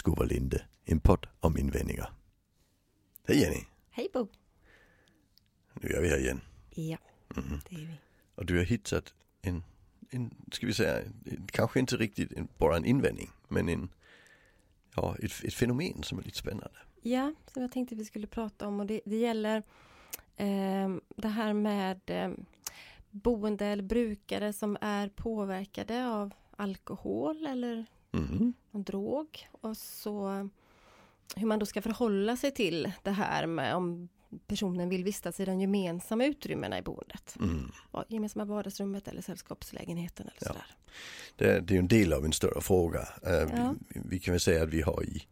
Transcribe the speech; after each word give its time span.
Och 0.00 0.26
Linde, 0.26 0.64
en 0.84 1.00
podd 1.00 1.26
om 1.40 1.58
invändningar. 1.58 2.12
Hej 3.28 3.40
Jenny! 3.40 3.64
Hej 3.90 4.08
Bo! 4.12 4.26
Nu 5.80 5.88
är 5.88 6.02
vi 6.02 6.08
här 6.08 6.18
igen. 6.18 6.40
Ja, 6.70 6.96
Mhm. 7.36 7.60
det 7.70 7.74
är 7.76 7.78
vi. 7.80 7.94
Och 8.34 8.46
du 8.46 8.56
har 8.58 8.64
hittat 8.64 9.14
en, 9.42 9.62
en 10.10 10.34
ska 10.52 10.66
vi 10.66 10.74
säga, 10.74 11.00
en- 11.24 11.46
kanske 11.52 11.80
inte 11.80 11.96
riktigt 11.96 12.32
en, 12.32 12.48
bara 12.58 12.76
en 12.76 12.84
invändning, 12.84 13.30
men 13.48 13.68
en, 13.68 13.88
ja, 14.96 15.16
ett, 15.22 15.44
ett 15.44 15.54
fenomen 15.54 16.02
som 16.02 16.18
är 16.18 16.22
lite 16.22 16.38
spännande. 16.38 16.78
Ja, 17.02 17.34
som 17.52 17.62
jag 17.62 17.72
tänkte 17.72 17.94
vi 17.94 18.04
skulle 18.04 18.26
prata 18.26 18.66
om 18.68 18.80
och 18.80 18.86
det, 18.86 19.00
det 19.04 19.16
gäller 19.16 19.62
ehm, 20.36 21.00
det 21.16 21.28
här 21.28 21.52
med 21.52 22.00
ehm, 22.06 22.44
boende 23.10 23.66
eller 23.66 23.82
brukare 23.82 24.52
som 24.52 24.76
är 24.80 25.08
påverkade 25.08 26.06
av 26.08 26.32
alkohol 26.56 27.46
eller 27.46 27.86
Mhm. 28.12 28.52
någon 28.70 28.82
drog 28.82 29.48
och 29.52 29.76
så 29.76 30.48
hur 31.36 31.46
man 31.46 31.58
då 31.58 31.66
ska 31.66 31.82
förhålla 31.82 32.36
sig 32.36 32.50
till 32.50 32.92
det 33.02 33.10
här 33.10 33.46
med 33.46 33.74
om 33.74 34.08
personen 34.46 34.88
vill 34.88 35.04
vistas 35.04 35.40
i 35.40 35.44
de 35.44 35.60
gemensamma 35.60 36.24
utrymmena 36.24 36.78
i 36.78 36.82
boendet. 36.82 37.36
Mm. 37.40 37.70
Gemensamma 38.08 38.44
vardagsrummet 38.44 39.08
eller 39.08 39.22
sällskapslägenheten 39.22 40.26
eller 40.26 40.36
Ja. 40.40 40.46
sådär. 40.46 40.66
Det, 41.36 41.44
är- 41.56 41.60
det 41.60 41.74
är 41.74 41.78
en 41.78 41.88
del 41.88 42.12
av 42.12 42.24
en 42.24 42.32
större 42.32 42.60
fråga. 42.60 43.08
Eh, 43.26 43.32
Ja. 43.32 43.74
vi, 43.88 44.00
vi 44.04 44.18
kan 44.18 44.32
väl 44.32 44.40
säga 44.40 44.62
att 44.62 44.68
vi 44.68 44.82
har 44.82 45.04
i, 45.04 45.22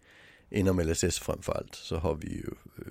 inom 0.51 0.81
LSS 0.81 1.19
framförallt, 1.19 1.75
så 1.75 1.97
har 1.97 2.15
vi 2.15 2.29
ju 2.29 2.47
eh, 2.79 2.85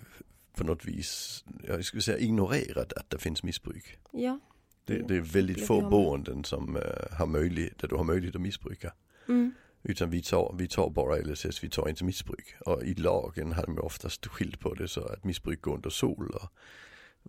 på 0.55 0.63
något 0.63 0.85
vis, 0.85 1.43
jag 1.67 1.85
skulle 1.85 2.01
säga 2.01 2.17
ignorerat 2.17 2.93
att 2.93 3.09
det 3.09 3.17
finns 3.17 3.43
missbruk. 3.43 3.98
Ja. 4.12 4.40
Det, 4.85 4.93
Mm. 4.95 5.07
det 5.07 5.15
är 5.15 5.21
väldigt 5.21 5.67
få 5.67 5.90
boenden 5.90 6.43
som 6.43 6.76
eh, 6.76 7.17
har 7.17 7.26
möjlighet, 7.26 7.77
där 7.77 7.87
du 7.87 7.95
har 7.95 8.03
möjlighet 8.03 8.35
att 8.35 8.41
missbruka. 8.41 8.93
Mm. 9.27 9.51
Utan 9.84 10.10
vi 10.10 10.22
tar, 10.22 10.55
vi 10.58 10.68
tar 10.68 10.90
bara 10.90 11.16
LSS, 11.16 11.63
vi 11.63 11.70
tar 11.70 11.90
inte 11.90 12.04
missbruk. 12.04 12.55
Och 12.66 12.84
i 12.84 12.94
lagen 12.94 13.52
har 13.52 13.66
de 13.66 13.80
oftast 13.80 14.26
skilt 14.26 14.60
på 14.60 14.74
det 14.74 14.88
så 14.88 15.02
att 15.02 15.24
missbruk 15.24 15.62
går 15.62 15.76
under 15.76 15.90
SOL 15.90 16.30
och 16.30 16.52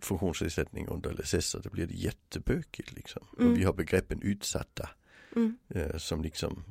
funktionsnedsättning 0.01 0.87
under 0.87 1.13
LSS 1.13 1.55
och 1.55 1.61
det 1.61 1.69
blir 1.69 1.87
det 1.87 1.93
jättebökigt 1.93 2.93
liksom. 2.93 3.27
Mm. 3.39 3.51
Och 3.51 3.57
vi 3.57 3.63
har 3.63 3.73
begreppen 3.73 4.21
utsatta 4.21 4.89
Mm. 5.35 5.57
eh, 5.69 5.97
som 5.97 6.21
liksom 6.21 6.63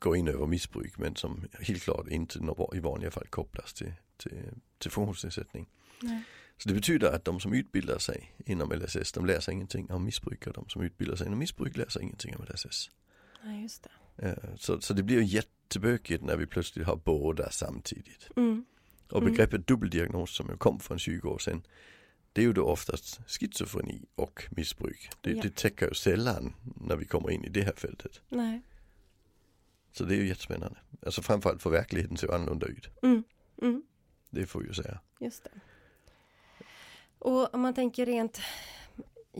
går 0.00 0.16
in 0.16 0.28
över 0.28 0.46
missbruk 0.46 0.98
men 0.98 1.16
som 1.16 1.44
helt 1.60 1.82
klart 1.82 2.08
inte 2.08 2.38
i 2.74 2.80
vanliga 2.80 3.10
fall 3.10 3.26
kopplas 3.26 3.72
till, 3.72 3.92
till, 4.16 4.42
till 4.78 4.90
funktionsnedsättning. 4.90 5.68
Nej. 6.02 6.22
Så 6.56 6.68
det 6.68 6.74
betyder 6.74 7.12
att 7.12 7.24
de 7.24 7.40
som 7.40 7.52
utbildar 7.52 7.98
sig 7.98 8.34
inom 8.46 8.72
LSS, 8.72 9.12
de 9.12 9.26
lär 9.26 9.40
sig 9.40 9.54
ingenting 9.54 9.90
om 9.90 10.04
missbruk 10.04 10.46
och 10.46 10.52
de 10.52 10.68
som 10.68 10.82
utbildar 10.82 11.16
sig 11.16 11.26
inom 11.26 11.38
missbruk 11.38 11.76
lär 11.76 11.88
sig 11.88 12.02
ingenting 12.02 12.36
om 12.36 12.44
LSS. 12.44 12.90
Nej, 13.44 13.62
just 13.62 13.82
det. 13.82 13.90
Eh, 14.22 14.32
Så, 14.58 14.80
så 14.80 14.94
det 14.94 15.02
blir 15.02 15.16
ju 15.16 15.24
jättebökigt 15.24 16.24
när 16.24 16.36
vi 16.36 16.46
plötsligt 16.46 16.86
har 16.86 16.96
båda 16.96 17.50
samtidigt. 17.50 18.28
Mm. 18.36 18.64
Och 19.10 19.22
Mm. 19.22 19.32
begreppet 19.32 19.66
dubbeldiagnos 19.66 20.36
som 20.36 20.48
ju 20.48 20.56
kom 20.56 20.80
för 20.80 20.98
20 20.98 21.28
år 21.28 21.38
sedan, 21.38 21.62
det 22.32 22.40
är 22.40 22.44
ju 22.44 22.52
då 22.52 22.64
oftast 22.64 23.20
schizofreni 23.26 24.04
och 24.14 24.44
missbruk. 24.50 25.10
Det, 25.20 25.30
Ja. 25.30 25.42
det 25.42 25.56
täcker 25.56 25.88
ju 25.88 25.94
sällan 25.94 26.54
när 26.80 26.96
vi 26.96 27.04
kommer 27.04 27.30
in 27.30 27.44
i 27.44 27.48
det 27.48 27.62
här 27.62 27.72
fältet. 27.76 28.20
Nej. 28.28 28.62
Så 29.92 30.04
det 30.04 30.14
är 30.14 30.18
ju 30.18 30.28
jättespännande. 30.28 30.78
Alltså 31.06 31.22
framförallt 31.22 31.62
för 31.62 31.70
verkligheten 31.70 32.16
ser 32.16 32.26
ju 32.26 32.34
annorlunda 32.34 32.66
ut. 32.66 32.88
Mm. 33.02 33.24
Mm. 33.62 33.82
Det 34.30 34.46
får 34.46 34.60
vi 34.60 34.66
ju 34.68 34.74
säga. 34.74 35.00
Just 35.20 35.44
det. 35.44 35.50
Och 37.18 37.54
om 37.54 37.60
man 37.60 37.74
tänker 37.74 38.06
rent 38.06 38.40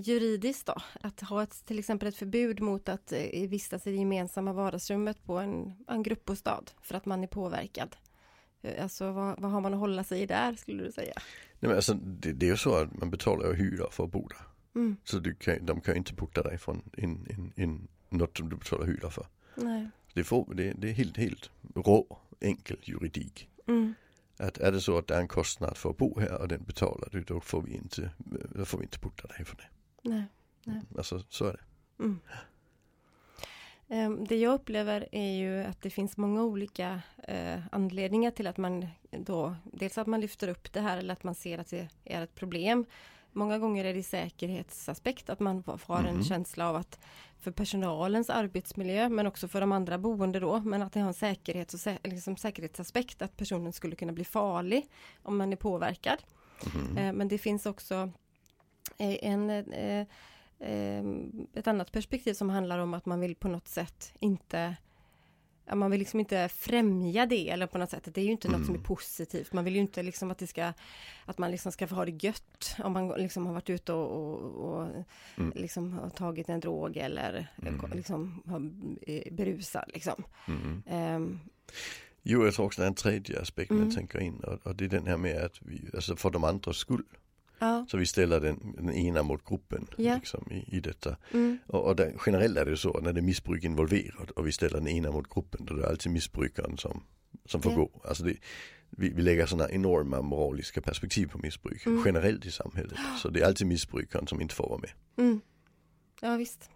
juridiskt 0.00 0.66
då, 0.66 0.74
att 1.00 1.20
ha 1.20 1.42
ett, 1.42 1.66
till 1.66 1.78
exempel 1.78 2.08
ett 2.08 2.16
förbud 2.16 2.60
mot 2.60 2.88
att 2.88 3.12
eh, 3.12 3.48
vistas 3.48 3.86
i 3.86 3.90
det 3.90 3.96
gemensamma 3.96 4.52
vardagsrummet 4.52 5.24
på 5.24 5.38
en, 5.38 5.74
en 5.88 6.02
gruppbostad 6.02 6.64
för 6.82 6.94
att 6.94 7.06
man 7.06 7.22
är 7.22 7.26
påverkad. 7.26 7.96
Eh, 8.62 8.83
Alltså 8.83 9.12
vad, 9.12 9.40
vad 9.40 9.50
har 9.50 9.60
man 9.60 9.74
att 9.74 9.80
hålla 9.80 10.05
sig 10.05 10.22
i 10.22 10.27
där 10.27 10.55
skulle 10.55 10.84
du 10.84 10.92
säga? 10.92 11.12
Nej, 11.16 11.68
men 11.68 11.77
alltså, 11.77 11.94
det, 11.94 12.33
det 12.33 12.46
är 12.46 12.50
ju 12.50 12.56
så 12.56 12.74
att 12.74 12.98
man 12.98 13.10
betalar 13.10 13.55
hyra 13.55 13.90
för 13.90 14.05
att 14.05 14.10
bo 14.10 14.28
där. 14.28 14.46
Mm. 14.74 14.96
Så 15.05 15.18
du 15.18 15.34
kan, 15.34 15.66
de 15.66 15.80
kan 15.80 15.94
ju 15.94 15.98
inte 15.98 16.14
porta 16.14 16.42
dig 16.42 16.58
från 16.58 16.83
in, 16.96 17.27
in, 17.30 17.52
in, 17.56 17.89
något 18.08 18.36
som 18.36 18.48
du 18.48 18.56
betalar 18.56 18.86
hyra 18.86 19.10
för. 19.10 19.27
Nej. 19.55 19.90
Det, 20.14 20.24
får, 20.24 20.55
det, 20.55 20.72
det 20.72 20.89
är 20.89 20.92
helt, 20.92 21.16
helt 21.16 21.50
rå, 21.74 22.18
enkel 22.40 22.77
juridik. 22.83 23.48
Mm. 23.66 23.94
Att 24.36 24.58
är 24.58 24.72
det 24.72 24.80
så 24.80 24.98
att 24.98 25.06
det 25.06 25.14
är 25.14 25.20
en 25.20 25.28
kostnad 25.28 25.77
för 25.77 25.90
att 25.90 25.96
bo 25.96 26.20
här 26.20 26.40
och 26.40 26.48
den 26.48 26.62
betalar 26.62 27.08
du, 27.12 27.22
då 27.22 27.40
får 27.40 27.62
vi 27.62 27.74
inte, 27.74 28.10
då 28.55 28.64
får 28.64 28.78
vi 28.78 28.84
inte 28.84 28.98
porta 28.98 29.28
dig 29.28 29.44
för 29.44 29.56
det. 29.56 29.68
Nej. 30.02 30.24
Nej. 30.64 30.80
Alltså 30.98 31.22
så 31.28 31.44
är 31.44 31.52
det. 31.52 32.05
Mm. 32.05 32.20
Ehm, 33.88 34.24
Det 34.24 34.36
jag 34.36 34.55
upplever 34.55 35.08
är 35.12 35.33
ju 35.38 35.61
att 35.64 35.83
det 35.83 35.90
finns 35.90 36.16
många 36.16 36.42
olika 36.42 37.02
eh, 37.28 37.61
anledningar 37.72 38.30
till 38.30 38.46
att 38.46 38.56
man 38.56 38.86
då, 39.10 39.55
dels 39.64 39.98
att 39.98 40.06
man 40.06 40.20
lyfter 40.20 40.48
upp 40.48 40.72
det 40.72 40.80
här 40.80 40.98
eller 40.98 41.12
att 41.12 41.24
man 41.24 41.34
ser 41.34 41.58
att 41.58 41.70
det 41.70 41.89
är 42.05 42.22
ett 42.22 42.34
problem. 42.34 42.84
Många 43.33 43.58
gånger 43.58 43.84
är 43.84 43.94
det 43.94 44.02
säkerhetsaspekt, 44.02 45.30
att 45.30 45.40
man 45.40 45.62
får 45.78 45.98
en 46.06 46.14
Mhm. 46.14 46.24
känsla 46.24 46.68
av 46.68 46.77
att 46.77 46.98
för 47.39 47.50
personalens 47.50 48.30
arbetsmiljö 48.30 49.08
men 49.08 49.27
också 49.27 49.48
för 49.48 49.60
de 49.60 49.72
andra 49.72 49.98
boende 49.98 50.40
då, 50.40 50.60
men 50.60 50.83
att 50.83 50.92
det 50.92 51.00
har 51.00 51.08
en 51.08 51.14
säkerhets 51.14 51.74
och 51.74 51.80
sä- 51.80 51.98
liksom 52.08 52.36
säkerhetsaspekt 52.36 53.22
att 53.22 53.36
personen 53.36 53.72
skulle 53.72 53.96
kunna 53.96 54.12
bli 54.12 54.24
farlig 54.24 54.86
om 55.22 55.36
man 55.36 55.52
är 55.52 55.56
påverkad. 55.56 56.18
Mhm. 56.74 56.96
Eh, 56.98 57.12
Men 57.12 57.28
det 57.28 57.39
finns 57.39 57.66
också 57.66 58.10
en, 58.98 59.51
eh, 59.51 60.07
eh, 60.61 61.05
ett 61.55 61.67
annat 61.67 61.92
perspektiv 61.92 62.35
som 62.35 62.51
handlar 62.51 62.79
om 62.79 62.95
att 62.95 63.07
man 63.07 63.20
vill 63.20 63.35
på 63.35 63.48
något 63.48 63.68
sätt 63.68 64.13
inte 64.20 64.77
man 65.74 65.91
vill 65.91 65.98
liksom 66.01 66.20
inte 66.20 66.48
främja 66.48 67.27
det 67.27 67.51
eller 67.51 67.67
på 67.67 67.79
något 67.79 67.90
sätt. 67.90 68.08
Det 68.14 68.20
är 68.20 68.24
ju 68.24 68.30
inte 68.30 68.48
något 68.48 68.64
som 68.67 68.74
är 68.74 68.79
Mm. 68.79 68.83
positivt. 68.86 69.52
Man 69.52 69.64
vill 69.64 69.74
ju 69.74 69.80
inte 69.80 70.02
liksom 70.02 70.30
att 70.30 70.39
det 70.39 70.46
ska 70.46 70.73
att 71.24 71.39
man 71.39 71.51
liksom 71.51 71.73
ska 71.73 71.86
få 71.86 71.95
ha 71.95 72.05
det 72.05 72.24
gött 72.24 72.77
om 72.85 72.92
man 72.92 73.08
liksom 73.08 73.46
har 73.46 73.52
varit 73.55 73.70
ute 73.70 73.92
och, 73.92 74.11
och, 74.11 74.80
och 74.80 74.86
Mm. 75.39 75.52
liksom 75.57 75.92
har 75.92 76.11
tagit 76.11 76.48
en 76.48 76.61
drog 76.61 76.96
eller 76.96 77.46
Mm. 77.63 77.80
liksom 77.95 78.42
har 78.46 78.70
eh, 79.13 79.33
berusad 79.35 79.85
liksom. 79.95 80.24
Ehm, 80.86 81.40
Jo, 82.23 82.45
jag 82.45 82.55
tror 82.55 82.67
också 82.67 82.80
det 82.80 82.85
är 82.86 82.89
en 82.89 82.95
tredje 82.95 83.40
aspekt 83.40 83.70
Mm. 83.70 83.83
man 83.85 83.95
tänker 83.95 84.20
in 84.20 84.40
och, 84.40 84.67
och 84.67 84.77
det 84.77 84.85
är 84.85 84.89
den 84.89 85.07
här 85.07 85.17
med 85.17 85.45
att 85.45 85.63
vi, 85.63 85.90
alltså 85.95 86.17
för 86.17 86.30
de 86.30 86.45
andras 86.45 86.77
skull. 86.77 87.05
Ja. 87.60 87.86
Så 87.88 87.96
vi 87.96 88.06
ställer 88.06 88.40
den, 88.40 88.74
den 88.76 88.90
ena 88.90 89.22
mot 89.22 89.44
gruppen 89.44 89.86
Ja. 89.96 90.14
liksom, 90.14 90.44
i, 90.50 90.76
i 90.76 90.80
detta. 90.80 91.16
Mm. 91.32 91.58
Och, 91.66 91.86
och 91.86 91.96
där, 91.96 92.14
generellt 92.26 92.56
är 92.58 92.64
det 92.64 92.76
så 92.76 93.00
när 93.00 93.12
det 93.12 93.20
är 93.20 93.22
missbruk 93.22 93.64
involverat 93.64 94.30
och 94.30 94.46
vi 94.46 94.52
ställer 94.52 94.78
den 94.78 94.88
ena 94.88 95.10
mot 95.10 95.34
gruppen 95.34 95.64
då 95.64 95.74
är 95.74 95.78
det 95.78 95.88
alltid 95.88 96.12
missbrukaren 96.12 96.78
som, 96.78 97.02
som 97.46 97.62
får 97.62 97.72
Ja. 97.72 97.78
gå. 97.78 98.00
Alltså 98.04 98.24
det, 98.24 98.36
vi, 98.90 99.08
vi 99.10 99.22
lägger 99.22 99.46
sådana 99.46 99.70
enorma 99.70 100.22
moraliska 100.22 100.80
perspektiv 100.80 101.26
på 101.26 101.38
missbruk 101.38 101.86
Mm. 101.86 102.02
generellt 102.04 102.46
i 102.46 102.50
samhället. 102.50 102.98
Så 103.22 103.28
det 103.30 103.40
är 103.40 103.46
alltid 103.46 103.66
missbrukaren 103.66 104.27
som 104.27 104.40
inte 104.40 104.54
får 104.54 104.68
vara 104.68 104.78
med. 104.80 104.90
Mm. 105.16 105.40
Ja 106.20 106.36
visst. 106.36 106.70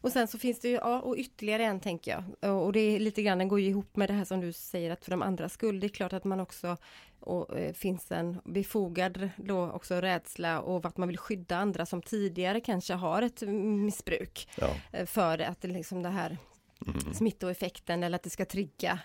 Och 0.00 0.12
sen 0.12 0.28
så 0.28 0.38
finns 0.38 0.60
det 0.60 0.68
ju, 0.68 0.74
ja 0.74 1.00
och 1.00 1.16
ytterligare 1.16 1.64
en 1.64 1.80
tänker 1.80 2.24
jag. 2.40 2.62
Och 2.64 2.72
det 2.72 2.80
är 2.80 3.00
lite 3.00 3.22
grann, 3.22 3.38
den 3.38 3.48
går 3.48 3.60
ju 3.60 3.68
ihop 3.68 3.96
med 3.96 4.08
det 4.08 4.12
här 4.14 4.24
som 4.24 4.40
du 4.40 4.52
säger 4.52 4.90
att 4.90 5.04
för 5.04 5.10
de 5.10 5.22
andra 5.22 5.48
skull. 5.48 5.80
Det 5.80 5.86
är 5.86 5.88
klart 5.88 6.12
att 6.12 6.24
man 6.24 6.40
också 6.40 6.76
och, 7.20 7.58
eh, 7.58 7.72
finns 7.72 8.12
en 8.12 8.40
befogad 8.44 9.28
då 9.36 9.70
också 9.70 9.94
rädsla 9.94 10.60
och 10.60 10.84
att 10.84 10.96
man 10.96 11.08
vill 11.08 11.18
skydda 11.18 11.56
andra 11.56 11.86
som 11.86 12.02
tidigare 12.02 12.60
kanske 12.60 12.94
har 12.94 13.22
ett 13.22 13.42
missbruk. 13.86 14.48
Ja. 14.58 14.68
eh, 14.92 15.06
För 15.06 15.38
att 15.38 15.60
det 15.60 15.68
liksom 15.68 16.02
det 16.02 16.08
här 16.08 16.38
Mm. 16.86 17.14
smittoeffekten 17.14 18.02
eller 18.02 18.16
att 18.16 18.22
det 18.22 18.30
ska 18.30 18.44
trigga 18.44 18.98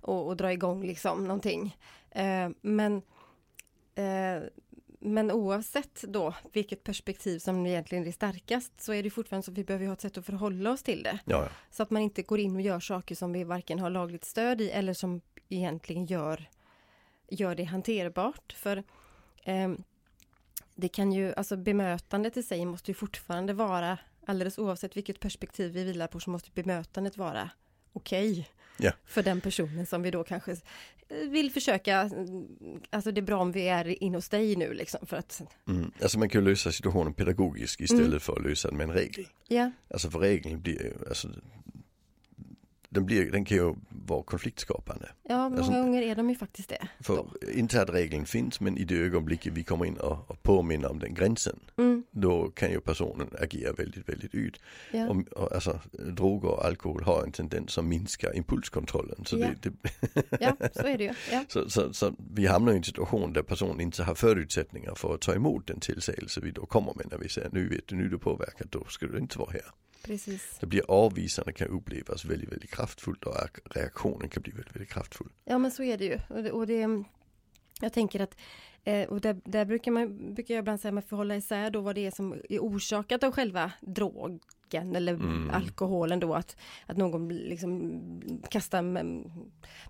och, 0.00 0.26
och 0.26 0.36
dra 0.36 0.52
igång 0.52 0.86
liksom 0.86 1.22
någonting. 1.24 1.76
Eh, 2.10 2.48
men, 2.60 3.02
eh, 3.94 4.42
men 5.00 5.30
oavsett 5.30 6.02
då 6.02 6.34
vilket 6.52 6.84
perspektiv 6.84 7.38
som 7.38 7.66
egentligen 7.66 8.06
är 8.06 8.12
starkast 8.12 8.80
så 8.80 8.92
är 8.92 9.02
det 9.02 9.10
fortfarande 9.10 9.44
så 9.44 9.50
att 9.50 9.58
vi 9.58 9.64
behöver 9.64 9.86
ha 9.86 9.92
ett 9.92 10.00
sätt 10.00 10.18
att 10.18 10.26
förhålla 10.26 10.70
oss 10.70 10.82
till 10.82 11.02
det. 11.02 11.18
Ja, 11.24 11.42
ja. 11.42 11.48
Så 11.70 11.82
att 11.82 11.90
man 11.90 12.02
inte 12.02 12.22
går 12.22 12.38
in 12.38 12.56
och 12.56 12.62
gör 12.62 12.80
saker 12.80 13.14
som 13.14 13.32
vi 13.32 13.44
varken 13.44 13.78
har 13.78 13.90
lagligt 13.90 14.24
stöd 14.24 14.60
i 14.60 14.70
eller 14.70 14.94
som 14.94 15.20
egentligen 15.48 16.06
gör, 16.06 16.48
gör 17.28 17.54
det 17.54 17.64
hanterbart. 17.64 18.52
För 18.52 18.82
ehm, 19.44 19.82
det 20.74 20.88
kan 20.88 21.12
ju, 21.12 21.34
alltså 21.34 21.56
bemötandet 21.56 22.36
i 22.36 22.42
sig 22.42 22.64
måste 22.66 22.90
ju 22.90 22.94
fortfarande 22.94 23.52
vara, 23.52 23.98
alldeles 24.26 24.58
oavsett 24.58 24.96
vilket 24.96 25.20
perspektiv 25.20 25.72
vi 25.72 25.84
vilar 25.84 26.06
på 26.06 26.20
så 26.20 26.30
måste 26.30 26.50
bemötandet 26.50 27.16
vara 27.16 27.50
okej. 27.92 28.48
Ja. 28.82 28.92
För 29.06 29.22
den 29.22 29.40
personen 29.40 29.86
som 29.86 30.02
vi 30.02 30.10
då 30.10 30.24
kanske 30.24 30.52
eh, 30.52 31.28
vill 31.30 31.50
försöka, 31.52 32.00
mm, 32.00 32.46
alltså 32.90 33.12
det 33.12 33.20
är 33.20 33.22
bra 33.22 33.38
om 33.40 33.52
vi 33.52 33.68
är 33.68 34.02
in 34.02 34.14
hos 34.14 34.28
dig 34.28 34.56
nu 34.56 34.74
liksom 34.74 35.06
för 35.06 35.16
att, 35.16 35.42
Mm. 35.68 35.90
Alltså 36.02 36.18
man 36.18 36.28
kan 36.28 36.40
ju 36.44 36.50
lösa 36.50 36.72
situationen 36.72 37.14
pedagogiskt 37.14 37.80
istället 37.80 38.06
Mm. 38.06 38.20
för 38.20 38.32
att 38.36 38.42
lösa 38.44 38.68
den 38.68 38.76
med 38.76 38.88
en 38.88 38.94
regel. 38.94 39.26
ja, 39.48 39.70
Alltså 39.90 40.10
för 40.10 40.18
regeln 40.18 40.60
blir 40.60 40.92
alltså 41.08 41.28
den, 42.92 43.06
blir, 43.06 43.30
den 43.30 43.44
kan 43.44 43.56
ju 43.56 43.74
vara 43.88 44.22
konfliktskapande. 44.22 45.08
Ja, 45.22 45.48
många 45.48 45.56
Alltså- 45.56 45.72
gånger 45.72 46.02
är 46.02 46.14
de 46.16 46.30
ju 46.30 46.36
faktiskt 46.36 46.68
det. 46.68 46.88
För 47.00 47.16
Då. 47.16 47.80
att 47.82 47.90
regeln 47.90 48.26
finns 48.26 48.60
men 48.60 48.78
i 48.78 48.84
det 48.84 48.96
ögonblicket 48.96 49.52
vi 49.52 49.64
kommer 49.64 49.84
in 49.84 49.96
och, 49.96 50.30
och 50.30 50.42
påminner 50.42 50.90
om 50.90 50.98
den 50.98 51.14
gränsen 51.14 51.60
Mm, 51.78 52.04
då 52.10 52.50
kan 52.50 52.70
ju 52.70 52.80
personen 52.80 53.30
agera 53.40 53.72
väldigt, 53.72 54.08
väldigt 54.08 54.34
ut. 54.34 54.60
ja. 54.92 55.08
Och, 55.08 55.16
och, 55.42 55.52
alltså, 55.52 55.80
droger 55.92 56.48
och 56.48 56.64
alkohol 56.64 57.02
har 57.02 57.22
en 57.22 57.32
tendens 57.32 57.78
att 57.78 57.84
minska 57.84 58.32
impulskontrollen. 58.34 59.24
Så, 59.24 59.38
Ja. 59.38 59.48
det, 59.62 59.70
det, 59.70 60.38
ja, 60.40 60.56
så 60.74 60.86
är 60.86 60.98
det 60.98 61.04
ju. 61.04 61.12
Ja. 61.32 61.44
så, 61.48 61.70
så, 61.70 61.92
så 61.92 62.14
vi 62.34 62.46
hamnar 62.46 62.72
i 62.72 62.76
en 62.76 62.84
situation 62.84 63.32
där 63.32 63.42
personen 63.42 63.80
inte 63.80 64.02
har 64.02 64.14
förutsättningar 64.14 64.94
för 64.94 65.14
att 65.14 65.20
ta 65.20 65.34
emot 65.34 65.66
den 65.66 65.80
tillsägelse 65.80 66.40
vi 66.40 66.50
då 66.50 66.66
kommer 66.66 66.92
med 66.96 67.06
när 67.10 67.18
vi 67.18 67.28
säger 67.28 67.48
nu 67.52 67.68
vet 67.68 67.86
du, 67.86 67.96
nu 67.96 68.04
är 68.04 68.08
du 68.08 68.18
påverkad, 68.18 68.66
då 68.70 68.84
ska 68.88 69.06
du 69.06 69.18
inte 69.18 69.38
vara 69.38 69.50
här. 69.50 69.62
Precis. 70.04 70.56
Det 70.60 70.66
blir 70.66 70.90
avvisande 70.90 71.52
kan 71.52 71.68
upplevas 71.68 72.24
väldigt, 72.24 72.52
väldigt 72.52 72.70
kraftfullt 72.70 73.24
och 73.24 73.34
reaktionen 73.64 74.28
kan 74.28 74.42
bli 74.42 74.52
väldigt, 74.52 74.76
väldigt 74.76 74.92
kraftfull. 74.92 75.28
Ja 75.44 75.58
men 75.58 75.70
så 75.70 75.82
är 75.82 75.98
det 75.98 76.04
ju. 76.04 76.18
Och 76.28 76.42
det, 76.42 76.52
och 76.52 76.66
det 76.66 76.86
jag 77.80 77.92
tänker 77.92 78.20
att 78.20 78.36
eh, 78.84 79.08
och 79.08 79.20
där, 79.20 79.40
där 79.44 79.64
brukar, 79.64 79.90
man, 79.90 80.34
brukar 80.34 80.54
jag 80.54 80.62
ibland 80.62 80.80
säga 80.80 80.90
att 80.90 80.94
man 80.94 81.02
får 81.02 81.16
hålla 81.16 81.36
isär 81.36 81.70
då 81.70 81.80
vad 81.80 81.94
det 81.94 82.06
är 82.06 82.10
som 82.10 82.32
är 82.48 82.58
orsakat 82.58 83.22
av 83.22 83.32
själva 83.32 83.72
drogen 84.70 84.96
eller 84.96 85.12
Mm. 85.12 85.50
alkoholen 85.50 86.20
då 86.20 86.34
att, 86.34 86.56
att 86.86 86.96
någon 86.96 87.28
liksom 87.28 88.00
kastar 88.50 88.82
mö- 88.82 89.30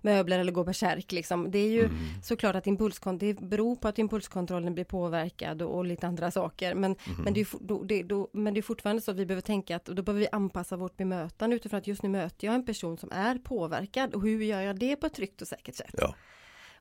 möbler 0.01 0.39
eller 0.39 0.51
går 0.51 0.63
bärsärk 0.63 1.11
liksom. 1.11 1.51
Det 1.51 1.59
är 1.59 1.69
ju 1.69 1.85
Mm. 1.85 1.97
såklart 2.23 2.55
att 2.55 2.67
impulskon 2.67 3.17
det 3.17 3.33
beror 3.39 3.75
på 3.75 3.87
att 3.87 3.99
impulskontrollen 3.99 4.73
blir 4.73 4.83
påverkad 4.85 5.61
och, 5.61 5.75
och 5.77 5.85
lite 5.85 6.07
andra 6.07 6.31
saker. 6.31 6.75
Men, 6.75 6.91
Mhm. 7.07 7.23
men, 7.23 7.33
det 7.33 7.41
är, 7.41 7.47
då, 7.59 7.83
det, 7.83 8.03
då, 8.03 8.29
men 8.33 8.53
det 8.53 8.59
är 8.59 8.61
fortfarande 8.61 9.01
så 9.01 9.11
att 9.11 9.17
vi 9.17 9.25
behöver 9.25 9.41
tänka 9.41 9.75
att 9.75 9.89
och 9.89 9.95
då 9.95 10.03
behöver 10.03 10.19
vi 10.19 10.27
anpassa 10.31 10.77
vårt 10.77 10.97
bemötande 10.97 11.55
utifrån 11.55 11.77
att 11.77 11.87
just 11.87 12.03
nu 12.03 12.09
möter 12.09 12.47
jag 12.47 12.55
en 12.55 12.65
person 12.65 12.97
som 12.97 13.11
är 13.11 13.37
påverkad 13.37 14.13
och 14.13 14.21
hur 14.21 14.43
gör 14.43 14.61
jag 14.61 14.79
det 14.79 14.95
på 14.95 15.05
ett 15.05 15.13
tryggt 15.13 15.41
och 15.41 15.47
säkert 15.47 15.75
sätt? 15.75 15.95
Ja. 15.97 16.15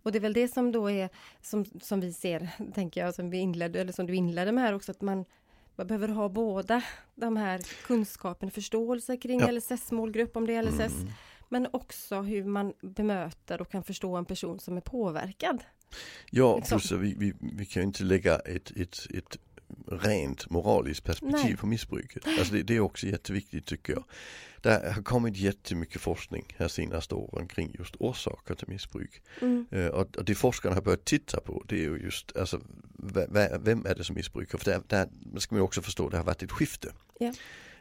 Och 0.03 0.12
det 0.12 0.19
är 0.19 0.20
väl 0.20 0.32
det 0.32 0.49
som 0.49 0.73
då 0.73 0.91
är 0.91 1.08
som, 1.41 1.64
som 1.64 2.00
vi 2.00 2.12
ser, 2.12 2.49
tänker 2.75 3.00
jag, 3.05 3.14
som 3.14 3.31
vi 3.31 3.38
inledde, 3.38 3.81
eller 3.81 3.93
som 3.93 4.06
du 4.06 4.14
inledde 4.14 4.53
med 4.53 4.64
här 4.64 4.75
också, 4.75 4.91
att 4.93 5.00
man, 5.00 5.25
man 5.76 5.87
behöver 5.87 6.08
ha 6.08 6.28
båda 6.28 6.82
de 7.14 7.37
här 7.37 7.61
kunskapen, 7.87 8.50
förståelse 8.50 9.17
kring 9.17 9.40
Ja. 9.40 9.50
LSS-målgrupp 9.50 10.37
om 10.37 10.46
det 10.46 10.55
är 10.55 10.62
LSS, 10.62 10.94
Mm. 11.00 11.12
men 11.49 11.69
också 11.72 12.20
hur 12.22 12.44
man 12.44 12.72
bemöter 12.82 13.61
och 13.61 13.70
kan 13.70 13.82
förstå 13.84 14.17
en 14.17 14.25
person 14.25 14.61
som 14.61 14.76
är 14.76 14.81
påverkad. 14.81 15.64
Ja, 16.31 16.56
Liksom. 16.56 16.78
plus 16.78 16.93
vi, 16.93 17.14
vi, 17.19 17.34
vi 17.40 17.67
kan 17.67 17.82
ju 17.82 17.87
inte 17.87 18.05
lägga 18.05 18.37
ett, 18.38 18.70
ett, 18.70 18.96
ett 19.14 19.37
rent 19.87 20.50
moraliskt 20.50 21.05
perspektiv 21.05 21.44
Nej. 21.44 21.56
på 21.56 21.67
missbruket. 21.67 22.26
Alltså 22.38 22.55
det, 22.55 22.62
det 22.62 22.76
är 22.76 22.81
också 22.81 23.06
jätteviktigt 23.06 23.67
tycker 23.67 23.93
jag. 23.93 24.05
Det 24.61 24.93
har 24.94 25.02
kommit 25.02 25.37
jättemycket 25.37 26.00
forskning 26.00 26.44
här 26.56 26.69
senaste 26.69 27.14
åren 27.14 27.49
kring 27.49 27.75
just 27.78 27.96
orsaker 27.99 28.55
till 28.55 28.69
missbruk. 28.69 29.22
Mm. 29.40 29.67
Eh, 29.70 29.87
Och, 29.87 30.17
och 30.17 30.25
det 30.25 30.34
forskarna 30.34 30.75
har 30.75 30.82
börjat 30.82 31.05
titta 31.05 31.40
på 31.40 31.64
det 31.69 31.76
är 31.76 31.88
ju 31.90 31.99
just 31.99 32.37
alltså, 32.37 32.61
vem 33.61 33.87
är 33.87 33.94
det 33.94 34.05
som 34.05 34.14
missbrukar? 34.17 34.58
För 34.58 34.64
där, 34.70 34.82
där 34.87 35.08
ska 35.40 35.55
man 35.55 35.62
också 35.64 35.82
förstå, 35.82 36.08
det 36.08 36.17
har 36.17 36.25
varit 36.25 36.43
ett 36.43 36.52
skifte. 36.52 36.93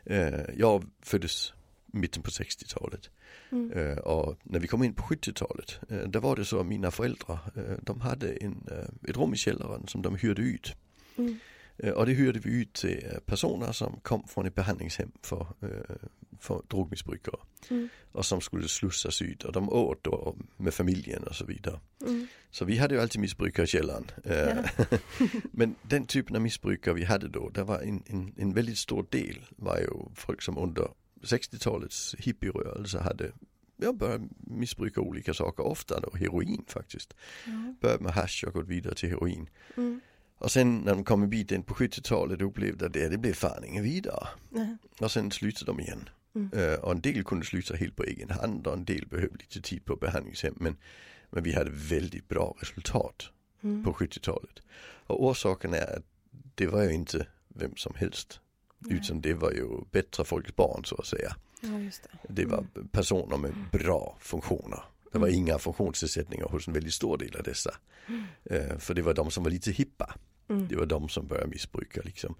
Eh, 0.05 0.41
Jag 0.57 0.83
föddes 1.01 1.53
mitten 1.85 2.23
på 2.23 2.29
60-talet 2.29 3.09
Mm. 3.51 3.71
Eh, 3.71 3.97
och 3.97 4.37
när 4.43 4.59
vi 4.59 4.67
kom 4.67 4.83
in 4.83 4.93
på 4.93 5.03
70-talet, 5.03 5.79
eh, 5.89 5.97
där 5.97 6.19
var 6.19 6.35
det 6.35 6.45
så 6.45 6.59
att 6.59 6.65
mina 6.65 6.91
föräldrar, 6.91 7.39
de 7.81 8.01
hade 8.01 8.31
en, 8.31 8.63
ett 9.09 9.17
rum 9.17 9.33
i 9.33 9.37
källaren 9.37 9.87
som 9.87 10.01
de 10.01 10.15
hyrde 10.15 10.41
ut. 10.41 10.75
Mm. 11.17 11.39
Och 11.95 12.05
det 12.05 12.13
hyrde 12.13 12.39
vi 12.39 12.61
ut 12.61 12.73
till 12.73 13.05
eh, 13.11 13.19
personer 13.19 13.71
som 13.71 13.99
kom 14.01 14.27
från 14.27 14.45
ett 14.45 14.55
behandlingshem 14.55 15.11
för, 15.21 15.47
eh, 15.61 15.95
för 16.39 16.61
drogmissbrukare. 16.67 17.39
Mm. 17.69 17.89
Och 18.11 18.25
som 18.25 18.41
skulle 18.41 18.67
slussas 18.67 19.21
ut 19.21 19.43
och 19.43 19.51
de 19.51 19.69
åt 19.69 20.03
då 20.03 20.35
med 20.57 20.73
familjen 20.73 21.23
och 21.23 21.35
så 21.35 21.45
vidare. 21.45 21.79
Mm. 22.05 22.27
Så 22.51 22.65
vi 22.65 22.77
hade 22.77 22.95
ju 22.95 23.01
alltid 23.01 23.21
missbrukare 23.21 23.63
i 23.63 23.67
källaren. 23.67 24.11
Eh, 24.23 24.65
Men 25.51 25.75
den 25.81 26.05
typen 26.05 26.35
av 26.35 26.41
missbrukare 26.41 26.93
vi 26.93 27.03
hade 27.03 27.27
då, 27.27 27.49
det 27.49 27.63
var 27.63 27.79
en, 27.79 28.03
en, 28.05 28.33
en 28.37 28.53
väldigt 28.53 28.77
stor 28.77 29.05
del 29.09 29.45
var 29.49 29.77
ju 29.77 29.89
folk 30.15 30.41
som 30.41 30.57
under 30.57 30.87
60-talets 31.21 32.15
hippierörelse 32.19 32.99
hade 32.99 33.31
ja, 33.81 33.93
börjat 33.93 34.21
missbruka 34.37 35.01
olika 35.01 35.33
saker, 35.33 35.63
ofta 35.63 35.99
då 35.99 36.17
heroin 36.17 36.65
faktiskt. 36.67 37.13
Ja. 37.45 37.73
Börjat 37.81 38.01
med 38.01 38.13
hasch 38.13 38.43
och 38.47 38.53
gått 38.53 38.67
vidare 38.67 38.95
till 38.95 39.09
heroin. 39.09 39.49
Mm. 39.77 40.01
Och 40.39 40.51
sen 40.51 40.77
när 40.77 40.95
de 40.95 41.03
kom 41.03 41.23
en 41.23 41.29
bit 41.29 41.51
in 41.51 41.63
på 41.63 41.73
70-talet 41.73 42.41
upplevde 42.41 42.85
att 42.85 42.93
det, 42.93 43.09
det 43.09 43.17
blev 43.17 43.33
fan 43.33 43.63
ingen 43.65 43.83
vidare. 43.83 44.27
Nej. 44.49 44.77
Och 44.99 45.11
sen 45.11 45.31
slutade 45.31 45.65
de 45.71 45.79
igen. 45.79 46.09
Mm. 46.35 46.49
Eh, 46.53 46.73
och 46.79 46.91
en 46.91 47.01
del 47.01 47.23
kunde 47.23 47.45
sluta 47.45 47.75
helt 47.75 47.95
på 47.95 48.03
egen 48.03 48.29
hand 48.29 48.67
och 48.67 48.73
en 48.73 48.85
del 48.85 49.07
behövde 49.07 49.37
lite 49.37 49.61
tid 49.61 49.85
på 49.85 49.95
behandlingshem. 49.95 50.53
Men, 50.57 50.77
men 51.29 51.43
vi 51.43 51.53
hade 51.53 51.69
väldigt 51.71 52.27
bra 52.27 52.55
resultat 52.59 53.29
Mm. 53.61 53.83
på 53.83 53.93
70-talet. 53.93 54.61
Och 55.07 55.25
orsaken 55.25 55.73
är 55.73 55.97
att 55.97 56.03
det 56.55 56.67
var 56.67 56.83
ju 56.83 56.91
inte 56.93 57.27
vem 57.47 57.75
som 57.75 57.93
helst. 57.95 58.39
Nej. 58.79 58.97
Utan 58.97 59.21
det 59.21 59.33
var 59.33 59.51
ju 59.51 59.67
bättre 59.91 60.23
folks 60.25 60.55
barn 60.55 60.85
så 60.85 60.95
att 60.95 61.05
säga. 61.05 61.35
Ja, 61.61 61.67
det. 61.69 61.91
Det 62.27 62.45
var 62.45 62.65
personer 62.91 63.37
med 63.37 63.53
bra 63.71 64.17
funktioner. 64.19 64.83
Det 65.11 65.17
var 65.19 65.27
Mm. 65.27 65.39
inga 65.39 65.59
funktionsnedsättningar 65.59 66.45
hos 66.45 66.67
en 66.67 66.73
väldigt 66.73 66.93
stor 66.93 67.17
del 67.17 67.35
av 67.35 67.43
dessa. 67.43 67.75
Mm. 68.07 68.23
Eh, 68.43 68.77
för 68.77 68.93
det 68.93 69.01
var 69.01 69.13
de 69.13 69.31
som 69.31 69.43
var 69.43 69.51
lite 69.51 69.71
hippa. 69.71 70.15
Mm. 70.49 70.67
Det 70.67 70.75
var 70.75 70.85
de 70.85 71.09
som 71.09 71.27
började 71.27 71.47
missbruka 71.49 72.01
liksom. 72.05 72.35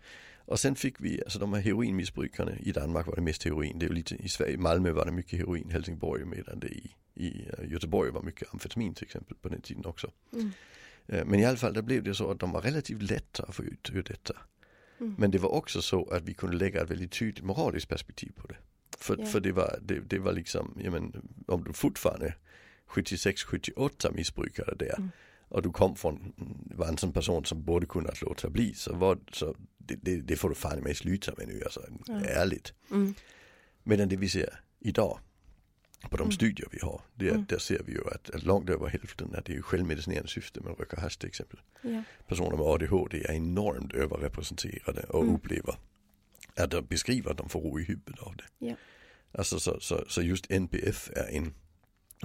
Och 0.46 0.60
sen 0.60 0.76
fick 0.76 0.96
vi, 1.02 1.22
alltså 1.24 1.40
de 1.40 1.54
här 1.54 1.62
heroinmissbrukarna, 1.62 2.52
i 2.60 2.72
Danmark 2.72 3.08
var 3.08 3.16
det 3.16 3.22
mest 3.22 3.44
heroin, 3.44 3.80
det 3.80 3.86
är 3.86 3.90
lite, 3.90 4.16
i 4.16 4.30
Sverige, 4.30 4.58
Malmö 4.58 4.92
var 4.92 5.06
det 5.06 5.12
mycket 5.12 5.40
heroin, 5.40 5.70
Helsingborg 5.70 6.26
medan 6.26 6.60
det 6.60 6.68
i, 6.68 6.92
i 7.16 7.46
eh, 7.58 7.72
Göteborg 7.72 8.12
var 8.12 8.22
mycket 8.22 8.54
amfetamin 8.54 8.94
till 8.94 9.04
exempel 9.06 9.38
på 9.42 9.50
den 9.50 9.62
tiden 9.62 9.86
också. 9.86 10.12
Mm. 10.34 10.52
Eh, 11.08 11.26
Men 11.26 11.40
i 11.40 11.46
alla 11.46 11.58
fall, 11.58 11.74
det 11.74 11.82
blev 11.84 12.04
det 12.04 12.16
så 12.16 12.32
att 12.32 12.40
de 12.40 12.52
var 12.52 12.62
relativt 12.62 13.02
lätta 13.02 13.44
att 13.44 13.56
få 13.56 13.64
ut 13.64 13.90
ur 13.94 14.04
detta. 14.04 14.34
Mm. 15.00 15.16
Men 15.18 15.32
det 15.32 15.38
var 15.38 15.50
också 15.50 15.82
så 15.82 16.10
att 16.10 16.24
vi 16.24 16.34
kunde 16.34 16.56
lägga 16.58 16.82
ett 16.82 16.92
väldigt 16.92 17.12
tydligt 17.12 17.46
moraliskt 17.46 17.90
perspektiv 17.90 18.32
på 18.36 18.48
det. 18.48 18.58
För, 19.00 19.18
Ja. 19.20 19.26
för 19.26 19.40
det, 19.40 19.52
var, 19.52 19.80
det, 19.82 20.00
det 20.00 20.20
var 20.20 20.32
liksom, 20.34 20.78
ja 20.84 20.92
men, 20.92 21.14
om 21.48 21.64
du 21.64 21.74
fortfarande 21.74 22.34
76-78 22.88 24.14
missbrukare 24.16 24.76
där 24.80 24.96
Mm. 24.98 25.10
och 25.48 25.62
du 25.62 25.70
kom 25.72 25.96
från, 25.96 26.34
var 26.76 26.88
en 26.88 26.98
sån 26.98 27.14
person 27.14 27.46
som 27.46 27.64
borde 27.64 27.86
kunnat 27.86 28.22
låta 28.22 28.50
bli 28.50 28.74
så, 28.74 28.96
var, 28.96 29.18
så 29.32 29.56
det, 29.78 29.96
det, 30.02 30.22
det 30.22 30.36
får 30.36 30.50
du 30.50 30.56
fan 30.56 30.80
med 30.80 30.98
sluta 30.98 31.34
med 31.38 31.48
nu 31.48 31.62
alltså, 31.64 31.82
Ja. 32.08 32.20
ärligt. 32.26 32.74
Mm. 32.92 33.14
Medan 33.84 34.10
det 34.10 34.16
vi 34.18 34.30
ser 34.30 34.60
idag 34.80 35.20
på 36.10 36.18
de 36.18 36.24
Mm. 36.24 36.32
studier 36.32 36.68
vi 36.72 36.80
har, 36.82 37.02
det 37.16 37.30
Mm. 37.30 37.46
där 37.50 37.58
ser 37.58 37.84
vi 37.86 37.92
ju 37.92 38.02
att, 38.08 38.30
att 38.30 38.44
långt 38.44 38.70
över 38.70 38.88
hälften 38.88 39.36
att 39.36 39.46
det 39.46 39.56
är 39.56 39.62
självmedicinerande 39.62 40.30
syfte 40.30 40.62
med 40.62 40.80
röka 40.80 41.02
hasch 41.02 41.20
till 41.20 41.28
exempel. 41.30 41.60
Ja. 41.82 42.04
Personer 42.28 42.58
med 42.58 42.66
ADHD 42.66 43.18
är 43.26 43.32
enormt 43.34 43.94
överrepresenterade 43.94 45.02
och 45.04 45.24
Mm. 45.24 45.36
upplever 45.36 45.76
att 46.64 46.72
de 46.72 46.86
beskriver 46.86 47.32
att 47.32 47.38
de 47.38 47.50
får 47.50 47.62
ro 47.62 47.80
i 47.80 47.84
huvudet 47.84 48.20
av 48.20 48.36
det. 48.36 48.66
Ja. 48.68 48.76
Alltså 49.32 49.60
så, 49.60 49.80
så, 49.80 50.06
så 50.08 50.22
just 50.22 50.52
NPF 50.52 51.10
är 51.16 51.38
en 51.38 51.54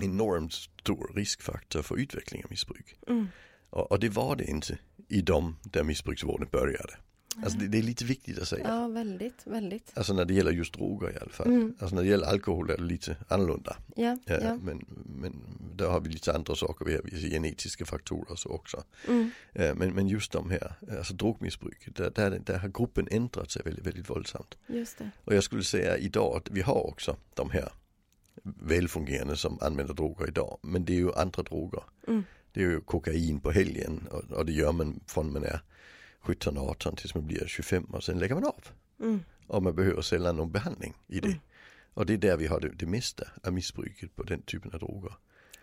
enormt 0.03 0.53
stor 0.53 1.13
riskfaktor 1.15 1.83
för 1.83 1.97
utveckling 1.97 2.45
av 2.45 2.51
missbruk. 2.51 2.97
Mm. 3.07 3.27
Och, 3.71 3.93
och 3.93 4.01
det 4.01 4.09
var 4.09 4.37
det 4.37 4.45
inte 4.45 4.79
i 5.09 5.21
de 5.23 5.57
där 5.63 5.83
missbruksvården 5.83 6.49
började. 6.53 6.97
Alltså 7.43 7.59
det, 7.59 7.69
det 7.69 7.79
är 7.79 7.83
lite 7.83 8.05
viktigt 8.05 8.39
att 8.39 8.49
säga. 8.49 8.69
Ja, 8.69 8.89
väldigt, 8.89 9.47
väldigt. 9.47 9.93
Alltså 9.95 10.13
när 10.15 10.25
det 10.25 10.35
gäller 10.35 10.51
just 10.53 10.75
droger 10.75 11.11
i 11.11 11.17
alla 11.21 11.31
fall. 11.31 11.47
Mm. 11.47 11.75
Alltså 11.79 11.97
när 11.97 12.03
det 12.03 12.09
gäller 12.09 12.27
alkohol 12.27 12.71
är 12.71 12.77
det 12.77 12.83
lite 12.83 13.17
annorlunda. 13.29 13.77
Ja, 13.97 14.19
Ja, 14.25 14.41
ja. 14.43 14.57
Men, 14.63 14.85
men 15.07 15.35
där 15.77 15.89
har 15.89 16.01
vi 16.01 16.09
lite 16.09 16.33
andra 16.35 16.55
saker, 16.55 16.85
vi 16.85 16.95
har 16.95 17.03
vissa 17.03 17.29
genetiska 17.29 17.85
faktorer 17.85 18.37
så 18.37 18.49
också. 18.49 18.85
Mm. 19.09 19.31
Eh, 19.53 19.75
Men, 19.75 19.95
men 19.95 20.09
just 20.09 20.33
de 20.33 20.51
här, 20.51 20.75
alltså 20.99 21.15
drogmissbruket, 21.15 21.97
där, 21.97 22.11
där, 22.15 22.39
där 22.45 22.59
har 22.59 22.69
gruppen 22.69 23.09
ändrat 23.11 23.51
sig 23.51 23.63
väldigt, 23.65 23.87
väldigt 23.87 24.11
våldsamt. 24.11 24.55
Just 24.67 24.99
det. 24.99 25.11
Och 25.25 25.35
jag 25.35 25.45
skulle 25.45 25.65
säga 25.65 25.97
idag 25.99 26.37
att 26.37 26.51
vi 26.51 26.61
har 26.61 26.87
också 26.87 27.17
de 27.35 27.51
här 27.51 27.73
välfungerande 28.43 29.37
som 29.37 29.59
använder 29.61 29.95
droger 29.95 30.29
idag. 30.29 30.59
Men 30.63 30.85
det 30.85 30.93
är 30.93 30.97
ju 30.99 31.13
andra 31.13 31.43
droger. 31.43 31.83
Mm. 32.09 32.25
Det 32.53 32.61
är 32.61 32.65
ju 32.65 32.81
kokain 32.81 33.41
på 33.41 33.51
helgen 33.51 34.09
och, 34.11 34.37
och 34.39 34.47
det 34.47 34.53
gör 34.53 34.73
man 34.73 35.01
från 35.07 35.33
man 35.33 35.45
är 35.45 35.61
17-18 36.25 36.97
tills 36.97 37.15
man 37.15 37.27
blir 37.27 37.47
25 37.47 37.85
och 37.85 38.05
sen 38.05 38.19
lägger 38.19 38.35
man 38.35 38.45
av. 38.45 38.65
Mm. 39.01 39.25
Och 39.47 39.63
man 39.63 39.75
behöver 39.75 40.03
sällan 40.03 40.37
någon 40.37 40.53
behandling 40.53 40.95
i 41.07 41.21
det. 41.21 41.29
Mm. 41.29 41.41
Och 41.95 42.07
det 42.07 42.13
är 42.13 42.19
där 42.19 42.37
vi 42.37 42.47
har 42.47 42.61
det, 42.61 42.69
det 42.69 42.87
mesta 42.87 43.25
av 43.43 43.53
missbruket 43.53 44.17
på 44.17 44.23
den 44.23 44.43
typen 44.43 44.73
av 44.73 44.79
droger. 44.79 45.13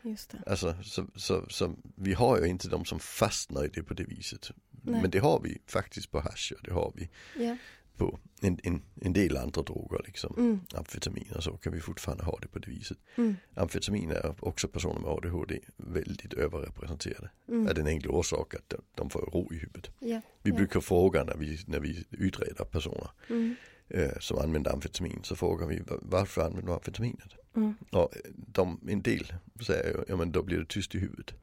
Just 0.01 0.29
det. 0.29 0.43
Alltså 0.47 0.75
så, 0.83 1.07
så, 1.15 1.45
så 1.49 1.75
vi 1.95 2.13
har 2.13 2.39
ju 2.39 2.47
inte 2.47 2.69
de 2.69 2.85
som 2.85 2.99
fastnar 2.99 3.65
i 3.65 3.67
det 3.67 3.83
på 3.83 3.93
det 3.93 4.03
viset. 4.03 4.51
Nej. 4.71 5.01
Men 5.01 5.11
det 5.11 5.19
har 5.19 5.39
vi 5.39 5.57
faktiskt 5.67 6.11
på 6.11 6.19
hasch 6.19 6.53
och 6.57 6.63
det 6.63 6.73
har 6.73 6.93
vi 6.95 7.09
Ja. 7.45 7.57
På 7.97 8.19
en, 8.41 8.59
en, 8.63 8.81
en 9.01 9.13
del 9.13 9.37
andra 9.37 9.61
droger 9.61 10.01
liksom. 10.05 10.35
Mm. 10.37 10.59
Amfetamin 10.73 11.31
och 11.35 11.43
så 11.43 11.51
kan 11.57 11.73
vi 11.73 11.79
fortfarande 11.79 12.23
ha 12.23 12.39
det 12.41 12.47
på 12.47 12.59
det 12.59 12.67
viset. 12.71 12.97
Mm. 13.15 13.35
Amfetamin 13.55 14.11
är 14.11 14.35
också 14.39 14.67
personer 14.67 14.99
med 14.99 15.09
ADHD 15.09 15.59
väldigt 15.77 16.33
överrepresenterade. 16.33 17.29
Mm. 17.47 17.67
Är 17.67 17.73
den 17.73 17.87
enkla 17.87 18.11
orsak 18.11 18.55
att 18.55 18.73
de, 18.95 19.09
får 19.09 19.19
ro 19.21 19.53
i 19.53 19.57
huvudet. 19.57 19.91
Ja. 19.99 20.21
Vi 20.43 20.49
Ja. 20.51 20.55
brukar 20.55 20.79
fråga 20.79 21.23
när 21.23 21.35
vi, 21.37 21.59
när 21.67 21.79
vi 21.79 22.05
utreder 22.09 22.65
personer. 22.65 23.09
Mm. 23.29 23.55
eh, 23.87 24.11
som 24.19 24.37
använder 24.37 24.71
amfetamin 24.71 25.19
så 25.23 25.35
frågar 25.35 25.67
vi 25.67 25.81
varför 25.87 26.41
använder 26.41 26.67
du 26.67 26.73
amfetaminet? 26.73 27.33
Mm. 27.55 27.73
Och 27.91 28.13
de, 28.35 28.79
en 28.87 29.01
del 29.01 29.33
säger 29.65 30.05
ja 30.07 30.15
men 30.17 30.31
då 30.31 30.43
blir 30.43 30.59
det 30.59 30.65
tyst 30.65 30.95
i 30.95 30.99
huvudet. 30.99 31.33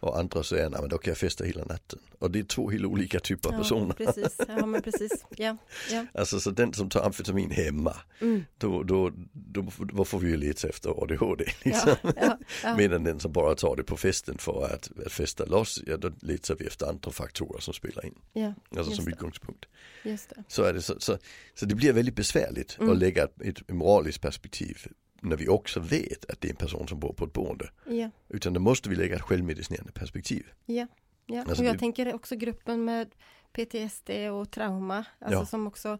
Och 0.00 0.18
andra 0.18 0.42
säger 0.42 0.70
nej 0.70 0.80
men 0.80 0.90
då 0.90 0.98
kan 0.98 1.10
jag 1.10 1.18
festa 1.18 1.44
hela 1.44 1.64
natten. 1.64 1.98
Och 2.18 2.30
det 2.30 2.38
är 2.38 2.42
två 2.42 2.70
helt 2.70 2.84
olika 2.84 3.20
typer 3.20 3.48
av 3.48 3.54
Ja, 3.54 3.58
personer. 3.58 3.94
precis. 3.94 4.36
Ja, 4.48 4.66
men 4.66 4.82
precis. 4.92 5.24
Ja, 5.36 5.56
ja. 5.90 6.06
Alltså 6.14 6.40
så 6.40 6.50
den 6.50 6.72
som 6.72 6.88
tar 6.90 7.02
amfetamin 7.06 7.50
hemma, 7.50 7.96
Mm. 8.20 8.44
då, 8.58 8.82
då, 8.82 9.12
då, 9.32 9.66
då 9.92 10.04
får 10.04 10.18
vi 10.18 10.30
ju 10.30 10.36
leta 10.36 10.68
efter 10.68 11.02
ADHD. 11.02 11.44
Liksom. 11.62 11.94
Ja, 12.02 12.12
ja, 12.16 12.38
ja. 12.62 12.76
Medan 12.76 13.04
den 13.04 13.20
som 13.20 13.32
bara 13.32 13.54
tar 13.54 13.76
det 13.76 13.82
på 13.82 13.96
festen 13.96 14.38
för 14.38 14.64
att, 14.74 14.90
att 15.06 15.12
festa 15.12 15.44
loss, 15.44 15.80
ja 15.86 15.96
då 15.96 16.10
letar 16.20 16.54
vi 16.58 16.66
efter 16.66 16.86
andra 16.86 17.10
faktorer 17.10 17.60
som 17.60 17.74
spelar 17.74 18.06
in. 18.06 18.14
ja, 18.32 18.54
Alltså 18.76 18.92
som 18.92 19.04
det. 19.04 19.10
utgångspunkt. 19.10 19.66
just 20.04 20.30
det. 20.30 20.44
Så, 20.48 20.62
är 20.62 20.72
det 20.72 20.82
så, 20.82 20.94
så, 21.00 21.18
så 21.54 21.66
det 21.66 21.74
blir 21.74 21.92
väldigt 21.92 22.14
besvärligt 22.16 22.76
Mm. 22.80 22.92
att 22.92 22.98
lägga 22.98 23.24
ett 23.44 23.68
moraliskt 23.70 24.20
perspektiv 24.22 24.78
när 25.20 25.36
vi 25.36 25.48
också 25.48 25.80
vet 25.80 26.30
att 26.30 26.40
det 26.40 26.48
är 26.48 26.50
en 26.50 26.56
person 26.56 26.88
som 26.88 27.00
bor 27.00 27.12
på 27.12 27.24
ett 27.24 27.32
boende. 27.32 27.70
Ja, 27.86 28.10
Utan 28.28 28.52
då 28.52 28.60
måste 28.60 28.88
vi 28.90 28.96
lägga 28.96 29.16
ett 29.16 29.22
självmedicinerande 29.22 29.92
perspektiv. 29.92 30.46
ja. 30.66 30.86
ja. 31.26 31.40
Alltså 31.40 31.62
och 31.62 31.68
jag 31.68 31.74
det- 31.74 31.78
tänker 31.78 32.14
också 32.14 32.36
gruppen 32.36 32.84
med 32.84 33.14
PTSD 33.52 34.10
och 34.32 34.50
trauma, 34.50 35.04
alltså 35.18 35.40
Ja. 35.40 35.46
som 35.46 35.66
också 35.66 35.98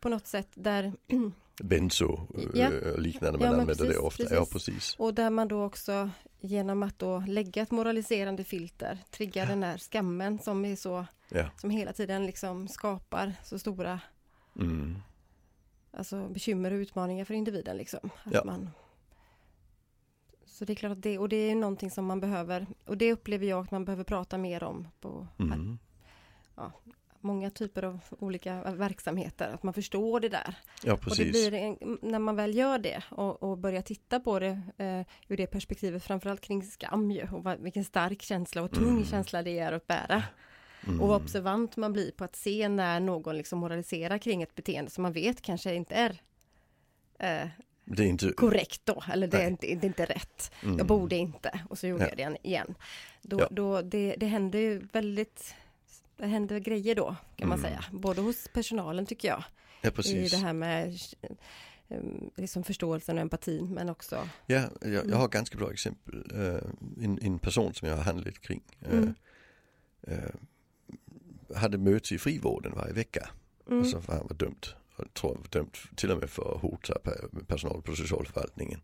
på 0.00 0.08
något 0.08 0.26
sätt 0.26 0.48
där 0.54 0.92
Benzo 1.62 2.26
Ja. 2.54 2.70
eh, 2.72 2.98
liknande, 2.98 3.38
Ja, 3.38 3.46
man 3.46 3.50
men 3.50 3.60
använder 3.60 3.74
det 3.74 3.88
precis, 3.90 3.96
ofta. 4.02 4.22
precis. 4.22 4.36
Ja 4.38 4.46
precis. 4.52 4.94
Och 4.98 5.14
där 5.14 5.30
man 5.30 5.48
då 5.48 5.64
också 5.64 6.10
genom 6.40 6.82
att 6.82 6.98
då 6.98 7.24
lägga 7.26 7.62
ett 7.62 7.70
moraliserande 7.70 8.44
filter 8.44 8.98
triggar 9.10 9.46
den 9.46 9.62
här 9.62 9.78
skammen 9.78 10.38
som 10.38 10.64
är 10.64 10.76
så 10.76 11.06
Ja. 11.28 11.50
som 11.60 11.70
hela 11.70 11.92
tiden 11.92 12.26
liksom 12.26 12.68
skapar 12.68 13.32
så 13.44 13.58
stora 13.58 14.00
Mm. 14.60 14.96
Alltså 15.92 16.28
bekymmer 16.28 16.70
och 16.70 16.76
utmaningar 16.76 17.24
för 17.24 17.34
individen 17.34 17.76
liksom. 17.76 18.10
Att 18.24 18.34
Ja. 18.34 18.42
man... 18.44 18.70
Så 20.44 20.64
det 20.64 20.72
är 20.72 20.74
klart 20.74 20.92
att 20.92 21.02
det, 21.02 21.18
och 21.18 21.28
det 21.28 21.36
är 21.36 21.54
någonting 21.54 21.90
som 21.90 22.06
man 22.06 22.20
behöver, 22.20 22.66
och 22.86 22.96
det 22.96 23.12
upplever 23.12 23.46
jag 23.46 23.64
att 23.64 23.70
man 23.70 23.84
behöver 23.84 24.04
prata 24.04 24.38
mer 24.38 24.62
om 24.62 24.88
på 25.00 25.26
Mm. 25.38 25.78
många 27.20 27.50
typer 27.50 27.82
av 27.82 28.00
olika 28.18 28.62
verksamheter, 28.72 29.48
att 29.54 29.62
man 29.62 29.74
förstår 29.74 30.20
det 30.20 30.28
där. 30.28 30.54
Ja 30.84 30.94
Och 30.94 31.16
det 31.16 31.30
blir, 31.30 31.54
en, 31.54 31.98
när 32.02 32.18
man 32.18 32.36
väl 32.36 32.54
gör 32.56 32.78
det 32.78 33.02
och, 33.10 33.42
och 33.42 33.58
börjar 33.58 33.82
titta 33.82 34.20
på 34.20 34.38
det 34.38 34.60
eh, 34.76 35.06
ur 35.28 35.36
det 35.36 35.46
perspektivet, 35.46 36.04
framförallt 36.04 36.40
kring 36.40 36.62
skam 36.62 37.10
ju, 37.10 37.28
och 37.32 37.44
vad, 37.44 37.60
vilken 37.60 37.84
stark 37.84 38.22
känsla 38.22 38.62
och 38.62 38.70
tung 38.72 38.88
Mm. 38.90 39.04
känsla 39.04 39.42
det 39.42 39.58
är 39.58 39.72
att 39.72 39.86
bära. 39.86 40.22
Mm. 40.86 41.00
Och 41.00 41.08
vad 41.08 41.22
observant 41.22 41.76
man 41.76 41.92
blir 41.92 42.10
på 42.12 42.24
att 42.24 42.36
se 42.36 42.68
när 42.68 43.00
någon 43.00 43.36
liksom 43.36 43.58
moraliserar 43.58 44.18
kring 44.18 44.42
ett 44.42 44.54
beteende 44.54 44.90
som 44.90 45.02
man 45.02 45.12
vet 45.12 45.42
kanske 45.42 45.74
inte 45.74 45.94
är 45.94 46.10
eh, 47.18 47.48
Det 47.84 48.02
är 48.02 48.06
inte... 48.06 48.32
korrekt 48.32 48.80
då, 48.84 49.02
eller 49.12 49.26
det 49.28 49.42
är, 49.42 49.48
inte, 49.50 49.66
det 49.66 49.72
är 49.72 49.88
inte 49.88 50.04
rätt. 50.04 50.52
Mm. 50.62 50.78
Jag 50.78 50.86
borde 50.86 51.16
inte, 51.16 51.60
och 51.70 51.78
så 51.78 51.86
gjorde 51.86 52.04
Ja. 52.04 52.08
jag 52.18 52.32
det 52.32 52.48
igen. 52.48 52.74
Då, 53.22 53.40
Ja. 53.40 53.48
då, 53.50 53.82
det, 53.82 54.14
det 54.18 54.26
händer 54.26 54.58
ju 54.58 54.78
väldigt 54.92 55.54
det 56.16 56.26
händer 56.26 56.58
grejer 56.58 56.94
då, 56.94 57.16
kan 57.36 57.48
man 57.48 57.58
Mm. 57.58 57.70
säga. 57.70 57.84
Både 57.92 58.20
hos 58.20 58.48
personalen 58.52 59.06
tycker 59.06 59.28
jag, 59.28 59.44
Ja 59.82 59.88
i 59.88 59.92
precis. 59.92 60.30
det 60.30 60.36
här 60.36 60.52
med 60.52 60.98
eh, 61.88 61.98
liksom 62.36 62.64
förståelsen 62.64 63.16
och 63.18 63.22
empatin, 63.22 63.74
men 63.74 63.88
också 63.88 64.28
Ja, 64.46 64.62
jag, 64.80 64.92
Mm. 64.94 65.10
jag 65.10 65.16
har 65.16 65.24
ett 65.24 65.30
ganska 65.30 65.58
bra 65.58 65.72
exempel. 65.72 66.24
Eh, 66.34 67.04
en, 67.04 67.18
en 67.22 67.38
person 67.38 67.74
som 67.74 67.88
jag 67.88 67.96
har 67.96 68.02
handlat 68.04 68.38
kring. 68.40 68.62
eh, 68.80 68.92
Mm. 68.92 69.14
eh, 70.02 70.18
hade 71.56 71.78
möte 71.78 72.14
i 72.14 72.18
frivården 72.18 72.72
varje 72.76 72.92
vecka. 72.92 73.30
mm, 73.66 73.78
Alltså 73.80 74.00
tror 74.00 74.14
han 74.16 74.26
var 75.40 75.48
dömd 75.50 75.76
till 75.96 76.10
och 76.10 76.18
med 76.18 76.30
för 76.30 76.54
att 76.54 76.60
hota 76.62 76.94
pe- 77.04 77.44
personal 77.44 77.82
på 77.82 77.94
socialförvaltningen. 77.96 78.80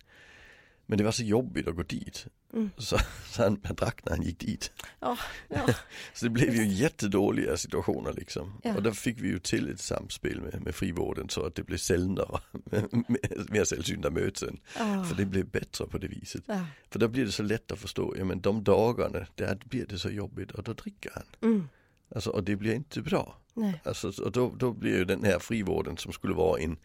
Men 0.88 0.98
det 0.98 1.04
var 1.04 1.12
så 1.12 1.22
jobbigt 1.22 1.68
att 1.68 1.76
gå 1.76 1.82
dit. 1.82 2.26
Mm. 2.52 2.70
Så, 2.76 2.98
så 3.26 3.42
han, 3.42 3.60
han 3.64 3.76
drack 3.76 4.04
när 4.04 4.12
han 4.16 4.22
gick 4.26 4.38
dit. 4.38 4.72
ja, 5.00 5.18
ja, 5.48 5.66
Så 6.14 6.24
det 6.24 6.30
blev 6.30 6.54
ju 6.54 6.66
jättedåliga 6.66 7.56
situationer 7.56 8.12
liksom. 8.12 8.60
Ja. 8.64 8.76
Och 8.76 8.82
där 8.82 8.90
fick 8.92 9.20
vi 9.20 9.28
ju 9.28 9.38
till 9.38 9.68
ett 9.72 9.80
samspel 9.80 10.40
med, 10.40 10.62
med 10.64 10.74
frivården 10.74 11.28
så 11.28 11.46
att 11.46 11.54
det 11.54 11.62
blev 11.62 11.78
med- 13.08 13.46
mer 13.50 13.64
sällsynta 13.64 14.10
möten. 14.10 14.58
ja, 14.78 15.04
För 15.04 15.14
det 15.16 15.24
blev 15.26 15.46
bättre 15.50 15.86
på 15.86 15.98
det 15.98 16.08
viset. 16.08 16.44
För 16.90 16.98
då 16.98 17.08
blir 17.08 17.24
det 17.24 17.32
så 17.32 17.42
lätt 17.42 17.72
att 17.72 17.78
förstå, 17.78 18.14
ja 18.18 18.24
men 18.24 18.40
de 18.40 18.64
dagarna, 18.64 19.26
där 19.34 19.58
blir 19.64 19.86
det 19.86 19.98
så 19.98 20.10
jobbigt 20.10 20.50
och 20.50 20.62
då 20.62 20.72
dricker 20.72 21.10
han. 21.14 21.24
mm, 21.42 21.68
Alltså, 22.14 22.30
och 22.30 22.44
det 22.44 22.56
blir 22.56 22.74
inte 22.74 23.02
bra. 23.02 23.36
nej, 23.54 23.80
Alltså, 23.84 24.22
och 24.24 24.32
då, 24.32 24.54
då 24.56 24.72
blir 24.72 24.96
ju 24.98 25.04
den 25.04 25.24
här 25.24 25.38
frivården 25.38 25.96
som 25.96 26.12
skulle 26.12 26.34
vara 26.34 26.60
en, 26.60 26.76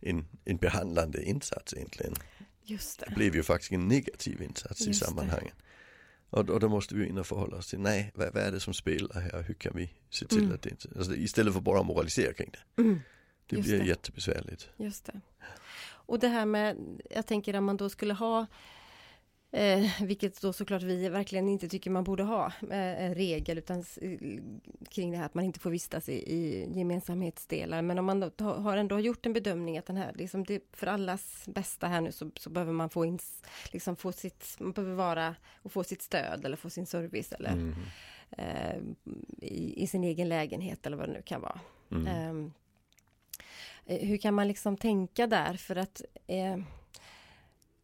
en, 0.00 0.26
en 0.44 0.56
behandlande 0.56 1.24
insats 1.24 1.74
egentligen, 1.74 2.14
just 2.62 3.00
det. 3.00 3.14
blev 3.14 3.34
ju 3.36 3.42
faktiskt 3.42 3.72
en 3.72 3.88
negativ 3.88 4.42
insats 4.42 4.82
i 4.82 4.86
Just 4.86 5.00
det. 5.00 5.06
sammanhanget. 5.06 5.54
Och, 6.30 6.50
och 6.50 6.60
då 6.60 6.68
måste 6.68 6.94
vi 6.94 7.06
in 7.08 7.18
och 7.18 7.26
förhålla 7.26 7.56
oss 7.56 7.70
till, 7.70 7.80
nej, 7.80 8.12
vad, 8.14 8.34
vad 8.34 8.42
är 8.42 8.52
det 8.52 8.60
som 8.60 8.74
spelar 8.74 9.20
här, 9.20 9.42
hur 9.42 9.54
kan 9.54 9.72
vi 9.76 9.90
se 10.10 10.26
till 10.26 10.38
Mm. 10.38 10.54
att 10.54 10.62
det 10.62 10.70
inte, 10.70 10.88
alltså, 10.96 11.14
istället 11.14 11.54
för 11.54 11.60
bara 11.60 11.82
moralisera 11.82 12.32
kring 12.32 12.50
det. 12.52 12.82
Mm. 12.82 13.00
Det 13.46 13.56
blir 13.56 13.78
det. 13.78 13.84
jättebesvärligt. 13.84 14.68
Just 14.76 15.04
det. 15.06 15.20
Och 16.06 16.18
det 16.18 16.28
här 16.28 16.46
med, 16.46 16.76
jag 17.10 17.26
tänker 17.26 17.56
om 17.56 17.64
man 17.64 17.76
då 17.76 17.88
skulle 17.90 18.14
ha 18.14 18.46
Eh, 19.56 20.02
vilket 20.02 20.40
då 20.40 20.52
såklart 20.52 20.82
vi 20.82 21.08
verkligen 21.08 21.48
inte 21.48 21.68
tycker 21.68 21.90
man 21.90 22.04
borde 22.04 22.22
ha 22.22 22.46
eh, 22.46 23.04
en 23.04 23.14
regel 23.14 23.58
utan 23.58 23.80
s- 23.80 23.98
kring 24.90 25.10
det 25.10 25.16
här 25.16 25.26
att 25.26 25.34
man 25.34 25.44
inte 25.44 25.60
får 25.60 25.70
vistas 25.70 26.08
i, 26.08 26.12
i 26.12 26.68
gemensamhetsdelar. 26.78 27.82
Men 27.82 27.98
om 27.98 28.04
man 28.04 28.20
då 28.20 28.30
ta- 28.30 28.58
har 28.58 28.76
ändå 28.76 29.00
gjort 29.00 29.26
en 29.26 29.32
bedömning 29.32 29.78
att 29.78 29.86
den 29.86 29.96
här, 29.96 30.12
liksom 30.14 30.44
det, 30.44 30.62
för 30.72 30.86
allas 30.86 31.44
bästa 31.46 31.86
här 31.88 32.00
nu 32.00 32.12
så, 32.12 32.30
så 32.36 32.50
behöver 32.50 32.72
man 32.72 32.90
få, 32.90 33.04
in, 33.04 33.18
liksom 33.72 33.96
få 33.96 34.12
sitt, 34.12 34.56
man 34.60 34.72
behöver 34.72 34.94
vara 34.94 35.34
och 35.62 35.72
få 35.72 35.84
sitt 35.84 36.02
stöd 36.02 36.44
eller 36.44 36.56
få 36.56 36.70
sin 36.70 36.86
service 36.86 37.32
eller 37.32 37.52
Mm. 37.52 37.74
eh, 38.30 38.76
i, 39.42 39.82
i 39.82 39.86
sin 39.86 40.04
egen 40.04 40.28
lägenhet 40.28 40.86
eller 40.86 40.96
vad 40.96 41.08
det 41.08 41.12
nu 41.12 41.22
kan 41.22 41.40
vara. 41.40 41.60
Mm. 41.90 42.06
Ehm, 42.06 42.52
eh, 43.86 44.08
hur 44.08 44.16
kan 44.16 44.34
man 44.34 44.48
liksom 44.48 44.76
tänka 44.76 45.26
där 45.26 45.54
för 45.54 45.76
att 45.76 46.02
eh, 46.26 46.58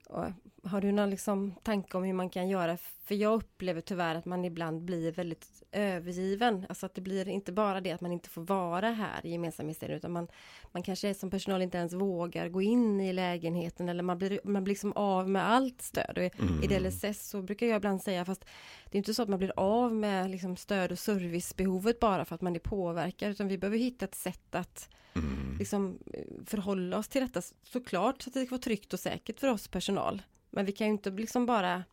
och 0.08 0.26
har 0.62 0.80
du 0.80 0.92
någon 0.92 1.10
liksom 1.10 1.54
tanke 1.62 1.96
om 1.96 2.04
hur 2.04 2.12
man 2.12 2.30
kan 2.30 2.48
göra? 2.48 2.76
För 3.04 3.14
jag 3.14 3.34
upplever 3.34 3.80
tyvärr 3.80 4.14
att 4.14 4.24
man 4.24 4.44
ibland 4.44 4.82
blir 4.82 5.12
väldigt 5.12 5.62
övergiven. 5.72 6.66
Alltså 6.68 6.86
att 6.86 6.94
det 6.94 7.00
blir 7.00 7.28
inte 7.28 7.52
bara 7.52 7.80
det 7.80 7.92
att 7.92 8.00
man 8.00 8.12
inte 8.12 8.28
får 8.28 8.42
vara 8.42 8.90
här 8.90 9.26
i 9.26 9.30
gemensamhetsdelen 9.30 9.96
utan 9.96 10.12
man, 10.12 10.28
man 10.72 10.82
kanske 10.82 11.14
som 11.14 11.30
personal 11.30 11.62
inte 11.62 11.78
ens 11.78 11.92
vågar 11.92 12.48
gå 12.48 12.62
in 12.62 13.00
i 13.00 13.12
lägenheten 13.12 13.88
eller 13.88 14.02
man 14.02 14.18
blir, 14.18 14.40
man 14.44 14.64
blir 14.64 14.72
liksom 14.74 14.92
av 14.92 15.28
med 15.30 15.48
allt 15.48 15.82
stöd. 15.82 16.18
Och 16.18 16.24
i- 16.24 16.30
Mm. 16.38 16.62
I 16.62 16.66
DLSS 16.66 17.28
så 17.30 17.42
brukar 17.42 17.66
jag 17.66 17.76
ibland 17.76 18.02
säga 18.02 18.24
fast 18.24 18.44
det 18.90 18.96
är 18.96 18.98
inte 18.98 19.14
så 19.14 19.22
att 19.22 19.28
man 19.28 19.38
blir 19.38 19.52
av 19.56 19.94
med 19.94 20.30
liksom 20.30 20.56
stöd 20.56 20.92
och 20.92 20.98
servicebehovet 20.98 22.00
bara 22.00 22.24
för 22.24 22.34
att 22.34 22.40
man 22.40 22.54
är 22.54 22.60
påverkad 22.60 23.30
utan 23.30 23.48
vi 23.48 23.58
behöver 23.58 23.78
hitta 23.78 24.04
ett 24.04 24.14
sätt 24.14 24.54
att 24.54 24.88
Mm. 25.14 25.56
liksom 25.58 25.98
eh, 26.14 26.24
förhålla 26.46 26.98
oss 26.98 27.08
till 27.08 27.20
detta 27.22 27.42
såklart 27.62 28.22
så 28.22 28.30
att 28.30 28.34
det 28.34 28.40
ska 28.46 28.50
vara 28.50 28.60
tryggt 28.62 28.92
och 28.92 29.00
säkert 29.00 29.40
för 29.40 29.48
oss 29.48 29.68
personal. 29.68 30.22
Men 30.50 30.66
vi 30.66 30.73
kan 30.73 30.87
ju 30.87 30.92
inte 30.92 31.11
liksom 31.11 31.47
bara 31.47 31.85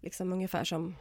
liksom 0.00 0.32
ungefär 0.32 0.64
som 0.64 0.96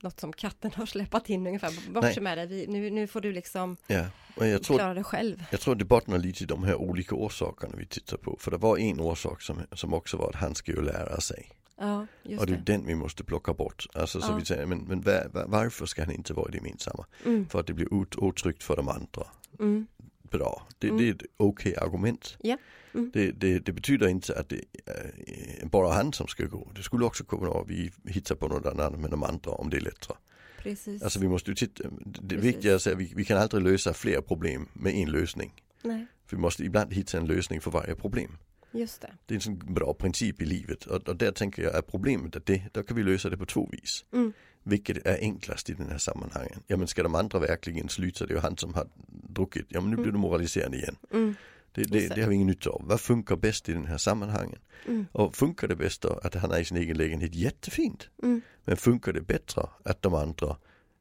något 0.00 0.20
som 0.20 0.32
katten 0.32 0.70
har 0.74 0.86
släpat 0.94 1.28
in 1.30 1.46
ungefär. 1.46 1.90
Bort 1.92 2.02
Nej. 2.04 2.20
med 2.20 2.38
det, 2.38 2.46
vi, 2.46 2.66
nu, 2.66 2.90
nu 2.90 3.06
får 3.06 3.20
du 3.20 3.32
liksom 3.32 3.76
Ja, 3.86 4.06
och 4.36 4.46
jag 4.46 4.62
tror, 4.62 4.76
klara 4.78 4.94
det 4.94 5.04
själv. 5.04 5.44
jag 5.50 5.60
tror 5.60 5.74
det 5.74 5.84
bottnar 5.84 6.18
lite 6.18 6.42
i 6.44 6.46
de 6.46 6.64
här 6.64 6.74
olika 6.74 7.14
orsakerna 7.14 7.74
vi 7.76 7.86
tittar 7.86 8.16
på. 8.16 8.36
För 8.40 8.50
det 8.50 8.56
var 8.56 8.78
en 8.78 9.00
orsak 9.00 9.42
som, 9.42 9.60
som 9.72 9.94
också 9.94 10.16
var 10.16 10.28
att 10.28 10.34
han 10.34 10.54
ska 10.54 10.72
ju 10.72 10.82
lära 10.82 11.20
sig. 11.20 11.50
Ja, 11.76 12.06
just 12.22 12.40
och 12.40 12.46
det 12.46 12.52
är 12.52 12.58
den 12.58 12.86
vi 12.86 12.94
måste 12.94 13.24
plocka 13.24 13.54
bort. 13.54 13.86
Alltså 13.94 14.20
så 14.20 14.32
Ja. 14.32 14.36
vi 14.36 14.44
säger, 14.44 14.66
men, 14.66 14.78
men 14.78 15.00
var, 15.00 15.28
var, 15.32 15.44
varför 15.46 15.86
ska 15.86 16.04
han 16.04 16.14
inte 16.14 16.34
vara 16.34 16.50
det 16.50 16.56
gemensamma? 16.56 17.06
Mm, 17.24 17.48
För 17.48 17.60
att 17.60 17.66
det 17.66 17.72
blir 17.74 17.92
ot- 17.94 18.16
otryggt 18.16 18.62
för 18.62 18.76
de 18.76 18.88
andra. 18.88 19.26
mm, 19.60 19.86
Bra, 20.32 20.66
det, 20.78 20.86
Mm. 20.88 20.98
det 20.98 21.08
är 21.08 21.14
ett 21.14 21.22
okej 21.36 21.76
argument. 21.76 22.36
Ja. 22.40 22.56
Mm. 22.94 23.10
Det, 23.14 23.30
det, 23.32 23.58
det 23.58 23.72
betyder 23.72 24.08
inte 24.08 24.38
att 24.38 24.48
det 24.48 24.64
är 24.86 25.66
bara 25.66 25.92
han 25.92 26.12
som 26.12 26.26
ska 26.26 26.44
gå. 26.46 26.72
Det 26.76 26.82
skulle 26.82 27.04
också 27.04 27.24
kunna 27.24 27.48
vara 27.48 27.60
att 27.62 27.68
vi 27.68 27.90
hittar 28.06 28.34
på 28.34 28.48
något 28.48 28.66
annat 28.66 28.98
med 29.00 29.10
de 29.10 29.22
andra 29.22 29.50
om 29.50 29.70
det 29.70 29.76
är 29.76 29.80
lättare. 29.80 30.16
precis. 30.58 31.02
Alltså 31.02 31.20
vi 31.20 31.28
måste 31.28 31.50
ju 31.50 31.54
titta, 31.54 31.84
det 32.06 32.28
Precis. 32.28 32.44
viktiga 32.44 32.72
är 32.72 32.76
att 32.76 32.86
vi, 32.86 33.12
vi 33.16 33.24
kan 33.24 33.38
aldrig 33.38 33.62
lösa 33.62 33.92
fler 33.94 34.20
problem 34.20 34.68
med 34.72 34.94
en 34.94 35.10
lösning. 35.10 35.52
Nej, 35.82 36.06
vi 36.30 36.36
måste 36.36 36.64
ibland 36.64 36.92
hitta 36.92 37.18
en 37.18 37.26
lösning 37.26 37.60
för 37.60 37.70
varje 37.70 37.94
problem. 37.94 38.38
just 38.72 39.00
det. 39.00 39.12
Det 39.26 39.34
är 39.34 39.36
en 39.36 39.40
sån 39.40 39.58
bra 39.74 39.94
princip 39.94 40.42
i 40.42 40.44
livet 40.44 40.84
och, 40.86 41.08
och 41.08 41.16
där 41.16 41.32
tänker 41.32 41.62
jag 41.62 41.74
är 41.74 41.82
problemet 41.82 42.36
att 42.36 42.46
det, 42.46 42.62
då 42.72 42.82
kan 42.82 42.96
vi 42.96 43.02
lösa 43.02 43.30
det 43.30 43.36
på 43.36 43.46
två 43.46 43.68
vis. 43.72 44.04
Mm, 44.12 44.32
Vilket 44.62 45.06
är 45.06 45.18
enklast 45.20 45.70
i 45.70 45.74
den 45.74 45.88
här 45.90 45.98
sammanhangen? 45.98 46.62
Ja 46.66 46.76
men 46.76 46.86
ska 46.88 47.02
de 47.02 47.14
andra 47.14 47.38
verkligen 47.38 47.88
sluta? 47.88 48.26
Det 48.26 48.32
är 48.32 48.34
ju 48.36 48.40
han 48.40 48.56
som 48.56 48.74
har 48.74 48.86
druckit. 49.28 49.66
Ja 49.68 49.80
men 49.80 49.90
nu 49.90 49.96
blir 49.96 50.04
Mm. 50.04 50.14
du 50.14 50.18
moraliserande 50.20 50.76
igen. 50.76 50.96
mm, 51.12 51.34
Det, 51.72 51.82
det, 51.82 52.08
det. 52.08 52.14
det 52.14 52.22
har 52.22 52.28
vi 52.28 52.34
ingen 52.34 52.46
nytta 52.46 52.70
av. 52.70 52.82
Vad 52.84 53.00
funkar 53.00 53.36
bäst 53.36 53.68
i 53.68 53.72
den 53.72 53.86
här 53.86 53.98
sammanhangen? 53.98 54.58
mm, 54.88 55.06
Och 55.12 55.36
funkar 55.36 55.68
det 55.68 55.76
bäst 55.76 56.02
då 56.02 56.20
att 56.24 56.34
han 56.34 56.50
är 56.50 56.58
i 56.60 56.64
sin 56.64 56.76
egen 56.76 56.96
lägenhet? 56.96 57.34
Jättefint. 57.34 58.08
mm, 58.22 58.40
Men 58.64 58.76
funkar 58.76 59.12
det 59.12 59.20
bättre 59.20 59.62
att 59.84 60.02
de 60.02 60.14
andra 60.14 60.56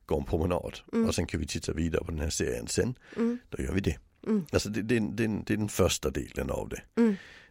går 0.06 0.18
en 0.20 0.26
promenad 0.26 0.80
Mm. 0.94 1.08
och 1.08 1.16
sen 1.16 1.26
kan 1.26 1.40
vi 1.40 1.48
titta 1.48 1.74
vidare 1.74 2.04
på 2.06 2.12
den 2.12 2.20
här 2.20 2.30
serien 2.30 2.68
sen? 2.68 2.96
mm. 3.18 3.38
Då 3.50 3.64
gör 3.64 3.74
vi 3.74 3.82
det. 3.82 3.98
Mm. 4.28 4.46
Alltså 4.52 4.70
det, 4.70 4.82
det, 4.82 5.00
det, 5.00 5.28
det 5.46 5.54
är 5.54 5.58
den 5.58 5.70
första 5.70 6.10
delen 6.10 6.50
av 6.50 6.70
det. 6.70 6.82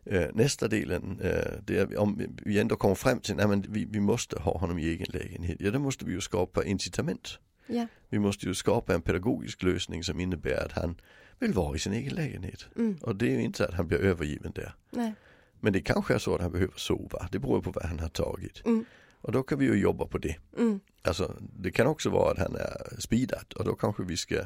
Eh, 0.04 0.28
nästa 0.34 0.68
delen, 0.68 1.20
eh, 1.22 1.52
det 1.64 1.78
är 1.78 1.98
om 1.98 2.22
vi 2.44 2.58
ändå 2.58 2.76
kommer 2.76 2.94
fram 2.94 3.20
till 3.20 3.40
att 3.40 3.66
vi, 3.66 3.84
vi 3.84 4.00
måste 4.00 4.38
ha 4.38 4.58
honom 4.58 4.78
i 4.78 4.88
egen 4.88 5.06
lägenhet. 5.10 5.56
Ja, 5.60 5.70
då 5.70 5.78
måste 5.78 6.04
vi 6.04 6.12
ju 6.12 6.20
skapa 6.20 6.64
incitament. 6.64 7.38
Ja. 7.66 7.86
Vi 8.08 8.18
måste 8.18 8.46
ju 8.46 8.54
skapa 8.54 8.94
en 8.94 9.02
pedagogisk 9.02 9.62
lösning 9.62 10.04
som 10.04 10.20
innebär 10.20 10.64
att 10.66 10.72
han 10.72 11.00
vill 11.38 11.52
vara 11.52 11.76
i 11.76 11.78
sin 11.78 11.92
egen 11.92 12.14
lägenhet. 12.14 12.66
Mm. 12.76 12.98
Och 13.02 13.16
det 13.16 13.26
är 13.26 13.30
ju 13.30 13.42
inte 13.42 13.68
att 13.68 13.74
han 13.74 13.86
blir 13.86 13.98
övergiven 13.98 14.52
där. 14.54 14.74
Nej. 14.90 15.14
Men 15.60 15.72
det 15.72 15.80
kanske 15.80 16.14
är 16.14 16.18
så 16.18 16.34
att 16.34 16.40
han 16.40 16.52
behöver 16.52 16.74
sova. 16.76 17.28
Det 17.32 17.38
beror 17.38 17.62
på 17.62 17.70
vad 17.70 17.84
han 17.84 17.98
har 17.98 18.08
tagit. 18.08 18.66
Mm. 18.66 18.84
Och 19.22 19.32
då 19.32 19.42
kan 19.42 19.58
vi 19.58 19.64
ju 19.64 19.74
jobba 19.74 20.06
på 20.06 20.18
det. 20.18 20.36
Mm. 20.58 20.80
Alltså 21.02 21.36
det 21.40 21.70
kan 21.70 21.86
också 21.86 22.10
vara 22.10 22.30
att 22.32 22.38
han 22.38 22.56
är 22.56 23.00
speedad 23.00 23.52
och 23.56 23.64
då 23.64 23.74
kanske 23.74 24.02
vi 24.02 24.16
ska 24.16 24.36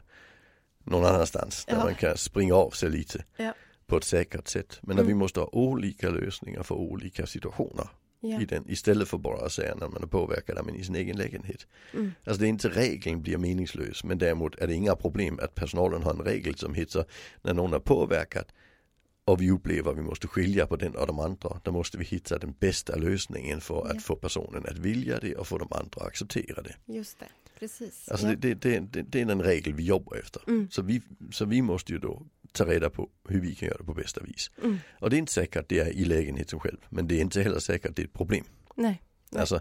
någon 0.84 1.04
annanstans 1.04 1.64
där 1.64 1.74
Ja. 1.76 1.84
man 1.84 1.94
kan 1.94 2.16
springa 2.16 2.54
av 2.54 2.70
sig 2.70 2.90
lite 2.90 3.24
Ja. 3.36 3.54
På 3.86 3.96
ett 3.96 4.04
säkert 4.04 4.48
sätt. 4.48 4.78
Men 4.82 4.96
Mm. 4.96 5.06
vi 5.06 5.14
måste 5.14 5.40
ha 5.40 5.48
olika 5.52 6.10
lösningar 6.10 6.62
för 6.62 6.74
olika 6.74 7.26
situationer 7.26 7.88
Ja. 8.20 8.40
i 8.40 8.44
den, 8.44 8.64
istället 8.70 9.08
för 9.08 9.18
bara 9.18 9.46
att 9.46 9.52
säga 9.52 9.74
när 9.74 9.88
man 9.88 10.02
är 10.02 10.06
påverkad 10.06 10.70
i 10.78 10.84
sin 10.84 10.94
egen 10.94 11.16
lägenhet. 11.16 11.66
Mm. 11.94 12.12
Alltså 12.24 12.40
det 12.40 12.46
är 12.46 12.48
inte 12.48 12.68
regeln 12.68 13.22
blir 13.22 13.38
meningslös 13.38 14.04
men 14.04 14.18
däremot 14.18 14.54
är 14.54 14.66
det 14.66 14.74
inga 14.74 14.96
problem 14.96 15.38
att 15.42 15.54
personalen 15.54 16.02
har 16.02 16.10
en 16.14 16.20
regel 16.20 16.54
som 16.54 16.74
heter 16.74 17.04
när 17.42 17.54
någon 17.54 17.72
är 17.72 17.78
påverkad 17.78 18.44
och 19.24 19.42
vi 19.42 19.50
upplever 19.50 19.90
att 19.90 19.96
vi 19.98 20.02
måste 20.02 20.26
skilja 20.28 20.66
på 20.66 20.76
den 20.76 20.94
och 20.96 21.06
de 21.06 21.18
andra. 21.20 21.60
Då 21.64 21.72
måste 21.72 21.98
vi 21.98 22.04
hitta 22.04 22.38
den 22.38 22.54
bästa 22.58 22.96
lösningen 22.96 23.60
för 23.60 23.74
Ja. 23.74 23.90
att 23.90 24.02
få 24.02 24.16
personen 24.16 24.66
att 24.68 24.78
vilja 24.78 25.18
det 25.20 25.34
och 25.36 25.46
få 25.46 25.58
de 25.58 25.68
andra 25.70 26.00
att 26.00 26.06
acceptera 26.06 26.62
det. 26.62 26.74
Just 26.86 27.18
det, 27.18 27.26
precis. 27.58 28.08
Alltså 28.08 28.26
ja. 28.26 28.34
det, 28.38 28.54
det, 28.54 28.78
det, 28.78 29.02
det 29.02 29.20
är 29.20 29.24
den 29.24 29.42
regel 29.42 29.74
vi 29.74 29.84
jobbar 29.84 30.16
efter. 30.16 30.42
Mm. 30.46 30.70
Så, 30.70 30.82
vi, 30.82 31.02
så 31.32 31.44
vi 31.44 31.62
måste 31.62 31.92
ju 31.92 31.98
då 31.98 32.22
ta 32.54 32.64
reda 32.64 32.90
på 32.90 33.08
hur 33.28 33.40
vi 33.40 33.54
kan 33.54 33.68
göra 33.68 33.78
det 33.78 33.84
på 33.84 33.94
bästa 33.94 34.20
vis. 34.20 34.50
Mm. 34.62 34.78
Och 35.00 35.10
det 35.10 35.16
är 35.16 35.18
inte 35.18 35.32
säkert 35.32 35.56
att 35.56 35.68
det 35.68 35.78
är 35.78 35.88
i 35.88 36.04
lägenheten 36.04 36.60
själv 36.60 36.78
men 36.88 37.08
det 37.08 37.14
är 37.14 37.20
inte 37.20 37.42
heller 37.42 37.58
säkert 37.58 37.90
att 37.90 37.96
det 37.96 38.02
är 38.02 38.06
ett 38.06 38.12
problem. 38.12 38.44
Nej. 38.74 39.02
Nej. 39.30 39.40
Alltså 39.40 39.60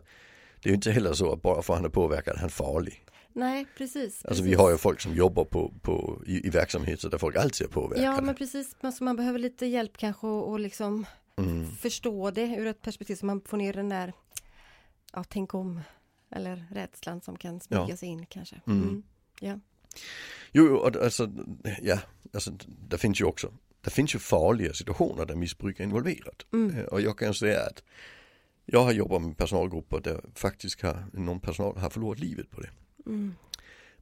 det 0.64 0.70
är 0.70 0.74
inte 0.74 0.92
heller 0.92 1.14
så 1.14 1.34
att 1.34 1.42
bara 1.42 1.62
för 1.62 1.74
att 1.74 1.80
han 1.80 1.86
är 1.86 1.90
påverkad 1.90 2.36
han 2.36 2.46
är 2.46 2.50
farlig. 2.50 3.06
Nej, 3.34 3.66
precis. 3.78 4.04
Alltså 4.04 4.28
precis. 4.28 4.46
vi 4.46 4.54
har 4.54 4.72
ju 4.72 4.78
folk 4.78 5.02
som 5.02 5.16
jobbar 5.16 5.46
på, 5.46 5.74
på, 5.82 6.22
i, 6.26 6.48
i 6.48 6.50
verksamheter 6.50 7.10
där 7.10 7.18
folk 7.18 7.36
alltid 7.36 7.68
är 7.68 7.72
påverkade. 7.72 8.06
Ja, 8.06 8.22
men 8.22 8.36
precis. 8.36 8.76
Alltså 8.82 9.04
man 9.04 9.16
behöver 9.16 9.40
lite 9.40 9.66
hjälp 9.66 9.98
kanske 9.98 10.28
och, 10.28 10.50
och 10.50 10.60
liksom 10.60 11.06
mm. 11.38 11.72
förstå 11.72 12.32
det 12.32 12.46
ur 12.46 12.68
ett 12.68 12.82
perspektiv 12.82 13.16
så 13.16 13.26
man 13.26 13.42
får 13.42 13.58
ner 13.58 13.74
den 13.74 13.90
där, 13.90 14.14
ja, 15.14 15.24
tänk 15.24 15.54
om, 15.54 15.82
eller 16.32 16.66
rädslan 16.72 17.22
som 17.22 17.38
kan 17.38 17.60
smyga 17.60 17.86
Ja. 17.90 17.98
sig 17.98 18.10
in 18.10 18.26
kanske. 18.26 18.62
Mm. 18.68 19.04
Ja. 19.40 19.60
Jo, 20.52 20.76
och 20.76 20.96
alltså, 20.96 21.32
ja, 21.82 22.00
alltså 22.34 22.52
det 22.90 22.98
finns 22.98 23.22
ju 23.22 23.26
också, 23.26 23.54
det 23.82 23.90
finns 23.90 24.16
ju 24.16 24.20
farliga 24.20 24.74
situationer 24.74 25.26
där 25.26 25.36
missbruk 25.36 25.80
är 25.80 25.84
involverat. 25.84 26.46
Mm. 26.54 26.86
Och 26.86 27.02
jag 27.02 27.18
kan 27.18 27.34
säga 27.34 27.60
att 27.60 27.84
jag 28.66 28.84
har 28.84 28.92
jobbat 28.92 29.22
med 29.22 29.38
personalgrupper 29.38 30.00
där 30.00 30.22
faktiskt 30.36 30.82
har, 30.82 31.06
någon 31.14 31.40
personal 31.40 31.78
har 31.78 31.90
förlorat 31.90 32.20
livet 32.20 32.50
på 32.52 32.62
det. 32.62 32.70
Mm. 33.06 33.36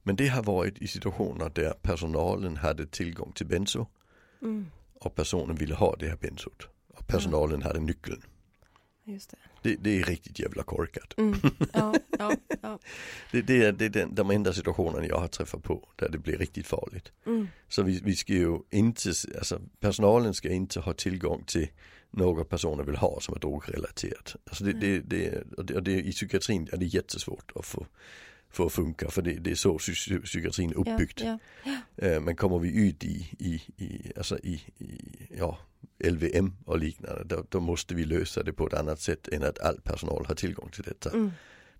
Men 0.02 0.16
det 0.16 0.28
har 0.28 0.42
varit 0.42 0.78
i 0.78 0.86
situationer 0.86 1.50
där 1.54 1.72
personalen 1.82 2.56
hade 2.56 2.86
tillgång 2.86 3.32
till 3.32 3.46
benzo 3.46 3.86
Mm. 4.42 4.66
och 4.94 5.14
personen 5.14 5.56
ville 5.56 5.74
ha 5.74 5.96
det 5.96 6.08
här 6.08 6.16
benzot. 6.16 6.68
Och 6.88 7.06
personalen 7.06 7.62
hade 7.62 7.80
nyckeln. 7.80 8.22
Just 9.04 9.30
det. 9.30 9.36
Det, 9.62 9.76
det 9.80 10.00
är 10.00 10.04
riktigt 10.04 10.38
jävla 10.38 10.62
korkat. 10.62 11.14
Mm. 11.18 11.38
Ja, 11.72 11.94
ja, 12.18 12.36
ja. 12.62 12.78
Det, 13.32 13.42
det, 13.42 13.64
är, 13.64 13.72
det 13.72 13.84
är 13.84 13.88
den, 13.88 14.14
de 14.14 14.30
enda 14.30 14.52
situationerna 14.52 15.06
jag 15.06 15.18
har 15.18 15.28
träffat 15.28 15.62
på 15.62 15.88
där 15.96 16.08
det 16.08 16.18
blir 16.18 16.38
riktigt 16.38 16.66
farligt. 16.66 17.12
Mm. 17.26 17.48
Så 17.68 17.82
vi, 17.82 18.00
vi 18.04 18.16
ska 18.16 18.32
ju 18.32 18.58
inte, 18.70 19.08
alltså 19.38 19.60
personalen 19.80 20.34
ska 20.34 20.48
inte 20.48 20.80
ha 20.80 20.92
tillgång 20.92 21.44
till 21.46 21.68
något 22.10 22.48
personer 22.48 22.84
vill 22.84 22.96
ha 22.96 23.20
som 23.20 23.34
är 23.34 23.38
drogrelaterat. 23.38 24.36
Alltså 24.46 24.64
det, 24.64 24.72
det, 24.72 25.00
det, 25.00 25.42
och 25.56 25.64
det, 25.64 25.74
och 25.74 25.82
det, 25.82 25.92
i 25.92 26.12
psykiatrin 26.12 26.68
är 26.72 26.76
det 26.76 26.84
jättesvårt 26.84 27.52
att 27.54 27.66
få, 27.66 27.86
få 28.52 28.66
att 28.66 28.72
funka 28.72 29.10
för 29.10 29.22
det, 29.22 29.32
det 29.32 29.50
är 29.50 29.54
så 29.54 29.78
psy- 29.78 30.22
psykiatrin 30.22 30.70
är 30.70 30.74
Ja, 30.74 30.80
uppbyggt. 30.80 31.20
ja. 31.20 31.38
Eh, 31.96 32.20
Men 32.20 32.36
kommer 32.36 32.58
vi 32.58 32.88
ut 32.88 33.04
i, 33.04 33.28
i, 33.38 33.62
i, 33.84 34.12
alltså 34.16 34.38
i, 34.38 34.52
i 34.78 35.00
ja, 35.38 35.58
LVM 36.04 36.52
och 36.64 36.78
liknande 36.78 37.24
då, 37.24 37.46
då 37.48 37.60
måste 37.60 37.94
vi 37.94 38.04
lösa 38.04 38.42
det 38.42 38.52
på 38.52 38.66
ett 38.66 38.74
annat 38.74 39.00
sätt 39.00 39.28
än 39.28 39.42
att 39.42 39.58
all 39.60 39.80
personal 39.80 40.26
har 40.26 40.34
tillgång 40.34 40.68
till 40.70 40.82
detta. 40.82 41.10
Mm. 41.10 41.30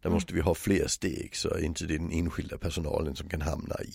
Där 0.03 0.11
måste 0.11 0.35
vi 0.35 0.41
ha 0.41 0.55
fler 0.55 0.87
steg 0.87 1.37
så 1.37 1.59
inte 1.59 1.85
det 1.87 1.95
är 1.95 1.99
den 1.99 2.13
enskilda 2.13 2.59
personalen 2.59 3.17
som 3.17 3.29
kan 3.29 3.41
hamna 3.41 3.75
i, 3.83 3.95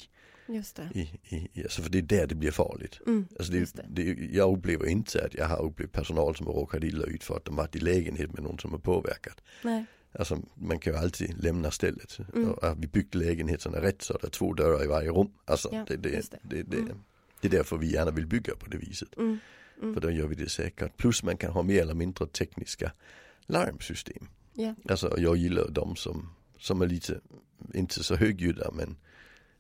Just 0.54 0.76
det. 0.76 0.90
i, 0.94 1.10
i, 1.36 1.64
alltså 1.64 1.82
för 1.82 1.90
det 1.90 1.98
är 1.98 2.02
där 2.02 2.28
det 2.28 2.36
blir 2.36 2.52
farligt. 2.52 3.00
Mm. 3.08 3.28
Alltså 3.40 3.52
det, 3.54 3.74
det. 3.74 3.86
det. 3.90 4.26
jag 4.36 4.58
upplever 4.58 4.86
inte 4.86 5.26
att 5.26 5.34
jag 5.34 5.48
har 5.48 5.62
upplevt 5.64 5.92
personal 5.92 6.36
som 6.36 6.48
har 6.48 6.54
råkat 6.54 6.84
illa 6.84 7.06
ut 7.06 7.24
för 7.24 7.38
att 7.38 7.46
de 7.46 7.56
varit 7.56 7.76
i 7.76 7.80
lägenhet 7.80 8.34
med 8.34 8.44
någon 8.44 8.60
som 8.60 8.74
är 8.74 8.78
påverkad. 8.78 9.34
Nej. 9.64 9.86
Alltså 10.12 10.42
man 10.56 10.80
kan 10.80 10.94
ju 10.94 11.00
alltid 11.00 11.44
lämna 11.44 11.72
stället. 11.72 12.18
Mm. 12.36 12.52
Och 12.52 12.84
vi 12.84 12.88
byggt 12.88 13.16
lägenheterna 13.16 13.82
rätt 13.82 14.02
så 14.02 14.14
är 14.14 14.20
det 14.22 14.30
två 14.30 14.54
dörrar 14.54 14.84
i 14.84 14.88
varje 14.88 15.10
rum. 15.10 15.30
Alltså 15.46 15.70
Ja, 15.72 15.86
det, 15.88 15.98
det, 15.98 16.32
det. 16.42 16.64
det. 16.64 16.78
Mm. 16.78 17.00
det, 17.42 17.48
är 17.48 17.52
därför 17.52 17.78
vi 17.78 17.92
gärna 17.92 18.12
vill 18.12 18.28
bygga 18.28 18.56
på 18.56 18.66
det 18.70 18.78
viset. 18.78 19.18
Mm. 19.18 19.40
För 19.94 20.02
då 20.02 20.12
gör 20.12 20.28
vi 20.28 20.36
det 20.36 20.50
säkert. 20.50 20.98
Plus 20.98 21.24
man 21.24 21.38
kan 21.38 21.52
ha 21.52 21.64
mer 21.64 21.82
eller 21.82 21.94
mindre 21.94 22.28
tekniska 22.28 22.92
larmsystem. 23.46 24.28
Ja. 24.54 24.76
Alltså 24.90 25.16
jag 25.18 25.38
gillar 25.38 25.70
de 25.70 25.96
som, 25.96 26.30
som 26.60 26.82
är 26.82 26.88
lite, 26.88 27.20
inte 27.74 28.04
så 28.04 28.16
högljudda 28.16 28.72
men 28.72 28.98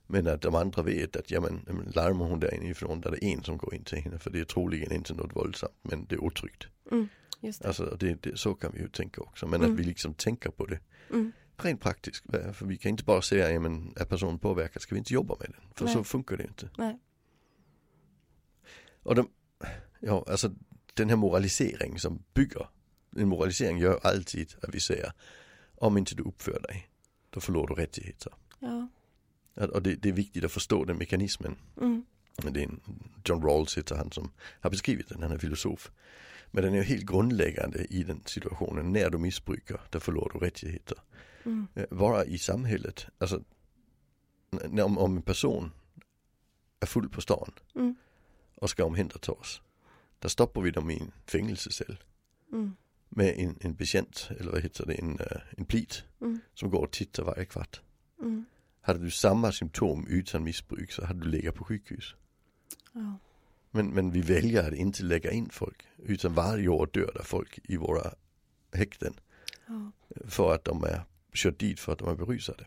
men 0.07 0.27
att 0.27 0.41
de 0.41 0.55
andra 0.55 0.81
vet 0.81 1.15
att 1.15 1.31
ja, 1.31 1.41
men 1.41 1.83
larmar 1.95 2.25
hon 2.25 2.39
där 2.39 2.53
inifrån 2.53 3.01
där 3.01 3.11
det 3.11 3.25
är 3.25 3.33
en 3.33 3.43
som 3.43 3.57
går 3.57 3.73
in 3.73 3.83
till 3.83 3.97
henne 3.97 4.19
för 4.19 4.29
det 4.29 4.39
är 4.39 4.45
troligen 4.45 4.91
inte 4.91 5.13
något 5.13 5.35
våldsamt 5.35 5.73
men 5.81 6.05
det 6.05 6.15
är 6.15 6.23
otryggt. 6.23 6.67
Mm. 6.91 7.07
Just 7.39 7.61
det. 7.61 7.67
Alltså 7.67 7.97
det, 7.99 8.13
det, 8.23 8.37
så 8.37 8.55
kan 8.55 8.71
vi 8.71 8.79
ju 8.79 8.87
tänka 8.89 9.21
också 9.21 9.47
men 9.47 9.61
Mm. 9.61 9.73
att 9.73 9.79
vi 9.79 9.83
liksom 9.83 10.13
tänker 10.13 10.49
på 10.49 10.65
det 10.65 10.79
Mm. 11.09 11.31
rent 11.57 11.81
praktiskt. 11.81 12.23
För 12.53 12.65
vi 12.65 12.77
kan 12.77 12.89
inte 12.89 13.03
bara 13.03 13.21
säga 13.21 13.51
ja, 13.51 13.59
men 13.59 13.93
är 13.95 14.05
personen 14.05 14.39
påverkad 14.39 14.81
ska 14.81 14.95
vi 14.95 14.99
inte 14.99 15.13
jobba 15.13 15.35
med 15.39 15.49
den. 15.49 15.61
För 15.75 15.85
Nej. 15.85 15.93
så 15.93 16.03
funkar 16.03 16.37
det 16.37 16.43
inte. 16.43 16.69
Nej. 16.77 16.99
Och 19.03 19.15
de, 19.15 19.29
ja, 19.99 20.25
alltså 20.27 20.51
den 20.93 21.09
här 21.09 21.15
moralisering 21.15 21.99
som 21.99 22.23
bygger, 22.33 22.69
en 23.15 23.27
moralisering 23.27 23.77
gör 23.77 23.99
alltid 24.03 24.53
att 24.61 24.75
vi 24.75 24.79
säger 24.79 25.11
om 25.75 25.97
inte 25.97 26.15
du 26.15 26.23
uppför 26.23 26.59
dig, 26.59 26.89
då 27.29 27.39
förlorar 27.39 27.75
du 27.75 27.81
rättigheter. 27.81 28.33
Ja. 28.59 28.87
Att- 29.55 29.69
Och 29.69 29.81
det, 29.83 29.95
det 29.95 30.09
är 30.09 30.13
viktigt 30.13 30.43
att 30.43 30.51
förstå 30.51 30.85
den 30.85 30.97
mekanismen. 30.97 31.55
Mm. 31.81 32.05
Det 32.43 32.59
är 32.59 32.63
en, 32.63 32.79
John 33.25 33.41
Rawls 33.43 33.77
heter 33.77 33.95
han 33.95 34.11
som 34.11 34.31
har 34.61 34.69
beskrivit 34.69 35.09
den, 35.09 35.21
han 35.21 35.31
är 35.31 35.37
filosof. 35.37 35.91
Men 36.51 36.63
den 36.63 36.73
är 36.73 36.81
helt 36.83 37.05
grundläggande 37.05 37.85
i 37.89 38.03
den 38.03 38.21
situationen, 38.25 38.91
när 38.93 39.09
du 39.09 39.17
missbrukar, 39.17 39.81
då 39.89 39.99
förlorar 39.99 40.39
du 40.39 40.45
rättigheter. 40.45 40.97
Mm. 41.43 41.67
Eh, 41.75 41.85
Vara 41.89 42.25
i 42.25 42.37
samhället, 42.37 43.05
alltså 43.17 43.43
när, 44.49 44.83
om, 44.83 44.97
om 44.97 45.15
en 45.15 45.21
person 45.21 45.71
är 46.79 46.85
full 46.87 47.09
på 47.09 47.21
stan 47.21 47.51
Mm. 47.75 47.95
och 48.55 48.69
ska 48.69 48.85
omhändertas. 48.85 49.61
Där 50.19 50.29
stoppar 50.29 50.61
vi 50.61 50.71
dem 50.71 50.89
i 50.91 50.99
en 50.99 51.11
fängelsecell 51.25 51.97
Mm. 52.53 52.75
med 53.09 53.33
en, 53.37 53.57
en 53.61 53.73
betjänt, 53.75 54.29
eller 54.39 54.51
vad 54.51 54.61
heter 54.61 54.85
det, 54.85 54.93
en, 54.93 55.19
eh, 55.19 55.37
en 55.57 55.65
plit 55.65 56.03
Mm. 56.21 56.39
som 56.53 56.69
går 56.69 56.83
och 56.83 56.91
tittar 56.91 57.23
varje 57.23 57.45
kvart. 57.45 57.81
Mm. 58.21 58.45
Hade 58.81 58.99
du 58.99 59.11
samma 59.11 59.51
symptom 59.51 60.07
utan 60.07 60.43
missbruk 60.43 60.91
så 60.91 61.05
hade 61.05 61.19
du 61.19 61.27
legat 61.27 61.55
på 61.55 61.63
sjukhus. 61.63 62.15
Ja. 62.97 63.17
Men, 63.71 63.87
men 63.87 64.11
vi 64.11 64.21
väljer 64.21 64.67
att 64.67 64.73
inte 64.73 65.03
lägga 65.03 65.31
in 65.31 65.49
folk 65.49 65.83
utan 65.97 66.33
varje 66.33 66.67
år 66.67 66.89
dör 66.93 67.11
där 67.15 67.23
folk 67.23 67.59
i 67.63 67.77
våra 67.77 68.13
häkten 68.73 69.13
ja. 69.65 69.91
för 70.25 70.53
att 70.53 70.63
de 70.63 70.83
är 70.83 71.01
kört 71.33 71.59
dit 71.59 71.79
för 71.79 71.93
att 71.93 71.99
de 71.99 72.07
är 72.09 72.15
berusade. 72.15 72.65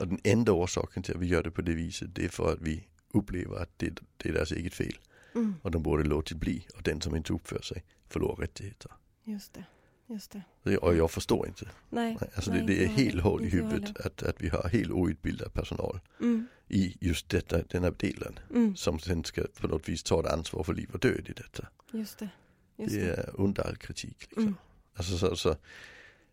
Och 0.00 0.08
den 0.08 0.20
enda 0.24 0.52
orsaken 0.52 1.02
till 1.02 1.14
att 1.14 1.20
vi 1.20 1.26
gör 1.26 1.42
det 1.42 1.50
på 1.50 1.62
det 1.62 1.74
viset 1.74 2.14
det 2.14 2.24
är 2.24 2.28
för 2.28 2.52
att 2.52 2.60
vi 2.60 2.86
upplever 3.10 3.56
att 3.56 3.70
det, 3.76 4.00
det 4.16 4.28
är 4.28 4.32
deras 4.32 4.52
eget 4.52 4.74
fel 4.74 4.98
Mm. 5.34 5.54
och 5.62 5.70
de 5.70 5.82
borde 5.82 6.04
låtit 6.04 6.36
bli 6.36 6.66
och 6.74 6.82
den 6.82 7.00
som 7.00 7.16
inte 7.16 7.32
uppför 7.32 7.62
sig 7.62 7.84
förlorar 8.08 8.36
rättigheter. 8.36 8.92
Just 9.24 9.52
det. 9.52 9.64
Just 10.10 10.36
det. 10.62 10.78
Och 10.78 10.96
jag 10.96 11.10
förstår 11.10 11.46
inte. 11.46 11.68
Nej. 11.90 12.18
Alltså 12.34 12.50
Nej, 12.50 12.60
det, 12.60 12.66
det 12.66 12.84
är 12.84 12.88
helt 12.88 13.22
hål 13.22 13.44
i 13.44 13.48
huvudet 13.48 13.96
att, 14.06 14.22
att 14.22 14.40
vi 14.40 14.48
har 14.48 14.68
helt 14.68 14.90
outbildad 14.92 15.52
personal 15.52 16.00
Mm. 16.20 16.46
i 16.68 16.96
just 17.00 17.28
detta, 17.28 17.62
den 17.62 17.84
här 17.84 17.90
delen 17.98 18.38
Mm. 18.50 18.76
som 18.76 18.98
sen 18.98 19.24
ska 19.24 19.42
på 19.60 19.68
något 19.68 19.88
vis 19.88 20.02
ta 20.02 20.20
ett 20.20 20.26
ansvar 20.32 20.62
för 20.62 20.74
liv 20.74 20.90
och 20.92 20.98
död 21.00 21.28
i 21.28 21.32
detta. 21.32 21.68
Just 21.92 22.18
det. 22.18 22.28
Just 22.76 22.94
Det 22.94 23.00
är 23.00 23.30
under 23.40 23.66
all 23.66 23.76
kritik. 23.76 24.16
Liksom. 24.20 24.42
Mm. 24.42 24.54
Alltså, 24.94 25.18
så, 25.18 25.36
så, 25.36 25.56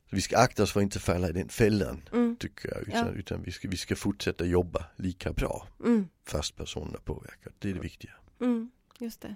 vi 0.10 0.22
ska 0.22 0.38
akta 0.38 0.64
oss 0.64 0.72
för 0.72 0.80
att 0.80 0.84
inte 0.84 1.00
falla 1.00 1.30
i 1.30 1.32
den 1.32 1.50
fällan 1.50 2.02
Mm. 2.14 2.36
tycker 2.36 2.70
jag. 2.74 2.82
Utan, 2.88 3.08
Ja. 3.08 3.12
utan 3.14 3.44
vi, 3.44 3.52
ska, 3.52 3.68
vi 3.70 3.78
ska 3.78 3.96
fortsätta 3.96 4.46
jobba 4.46 4.86
lika 4.96 5.34
bra 5.34 5.68
Mm. 5.86 6.08
fast 6.24 6.56
personen 6.56 6.94
är 6.94 6.98
påverkad. 7.00 7.54
Det 7.60 7.70
är 7.70 7.74
det 7.74 7.80
viktiga. 7.80 8.12
Mm. 8.42 8.72
Just 9.00 9.22
det. 9.22 9.36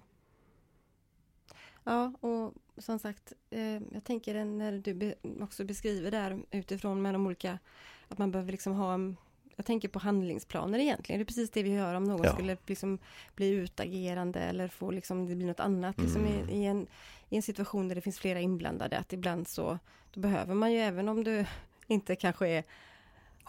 Ja, 1.84 2.13
och 2.21 2.54
som 2.80 3.00
sagt, 3.00 3.34
eh, 3.50 3.62
jag 3.94 4.04
tänker 4.04 4.46
när 4.46 4.72
du 4.72 4.94
be, 4.94 5.15
också 5.42 5.63
beskriver 5.63 6.12
där 6.12 6.39
utifrån 6.52 7.02
med 7.02 7.13
de 7.13 7.26
olika, 7.28 7.60
att 8.08 8.18
man 8.18 8.32
behöver 8.32 8.52
liksom 8.52 8.74
ha 8.74 8.94
en, 8.94 9.18
jag 9.56 9.65
tänker 9.65 9.88
på 9.88 10.00
handlingsplaner 10.00 10.80
egentligen. 10.80 11.20
Det 11.20 11.24
är 11.24 11.26
precis 11.26 11.50
det 11.52 11.63
vi 11.63 11.70
gör 11.74 11.94
om 11.96 12.04
någon 12.04 12.24
Ja. 12.24 12.34
skulle 12.34 12.58
liksom 12.68 13.00
bli 13.36 13.50
utagerande 13.50 14.39
eller 14.39 14.68
få 14.68 14.92
liksom, 14.92 15.26
det 15.28 15.36
blir 15.36 15.48
något 15.48 15.60
annat 15.60 15.98
liksom 16.02 16.26
Mm. 16.26 16.50
i, 16.50 16.54
i, 16.54 16.65
en, 16.65 16.88
i 17.30 17.36
en 17.36 17.42
situation 17.42 17.88
där 17.88 17.96
det 17.96 18.02
finns 18.02 18.20
flera 18.20 18.39
inblandade. 18.39 18.98
Att 18.98 19.13
ibland 19.13 19.48
så, 19.48 19.80
då 20.13 20.20
behöver 20.20 20.54
man 20.54 20.72
ju 20.72 20.78
även 20.80 21.10
om 21.10 21.24
du 21.24 21.46
inte 21.88 22.15
kanske 22.15 22.48
är 22.48 22.63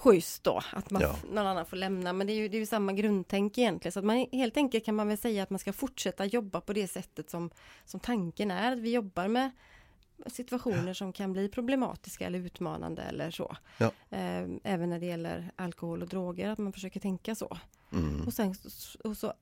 schysst 0.01 0.45
då, 0.45 0.61
att 0.73 0.91
man, 0.91 1.03
Ja. 1.03 1.17
någon 1.33 1.47
annan 1.47 1.67
får 1.67 1.77
lämna. 1.77 2.13
Men 2.13 2.27
det 2.27 2.33
är 2.33 2.35
ju, 2.35 2.49
det 2.49 2.57
är 2.57 2.59
ju 2.59 2.67
samma 2.67 2.93
grundtänk 2.93 3.59
egentligen. 3.59 3.93
Så 3.93 3.99
att 3.99 4.05
man 4.05 4.27
helt 4.33 4.57
enkelt 4.57 4.85
kan 4.85 4.95
man 4.95 5.09
väl 5.09 5.19
säga 5.19 5.43
att 5.43 5.51
man 5.51 5.59
ska 5.59 5.73
fortsätta 5.73 6.25
jobba 6.25 6.61
på 6.61 6.73
det 6.73 6.89
sättet 6.89 7.31
som, 7.31 7.51
som 7.85 8.01
tanken 8.01 8.51
är. 8.51 8.73
Att 8.73 8.79
vi 8.79 8.93
jobbar 8.93 9.29
med 9.29 9.51
situationer 10.27 10.95
som 10.95 11.13
kan 11.13 11.33
bli 11.33 11.49
problematiska 11.49 12.27
eller 12.27 12.39
utmanande 12.39 13.03
eller 13.03 13.31
så. 13.31 13.57
Ja. 13.79 13.87
Eh, 14.11 14.47
även 14.65 14.91
när 14.91 14.99
det 14.99 15.07
gäller 15.07 15.51
alkohol 15.57 16.03
och 16.03 16.09
droger, 16.09 16.49
att 16.49 16.59
man 16.59 16.73
försöker 16.73 17.01
tänka 17.01 17.35
så. 17.35 17.59
Mm. 17.93 18.27
Och 18.27 18.33
sen 18.33 18.55
och 19.05 19.17
så 19.17 19.33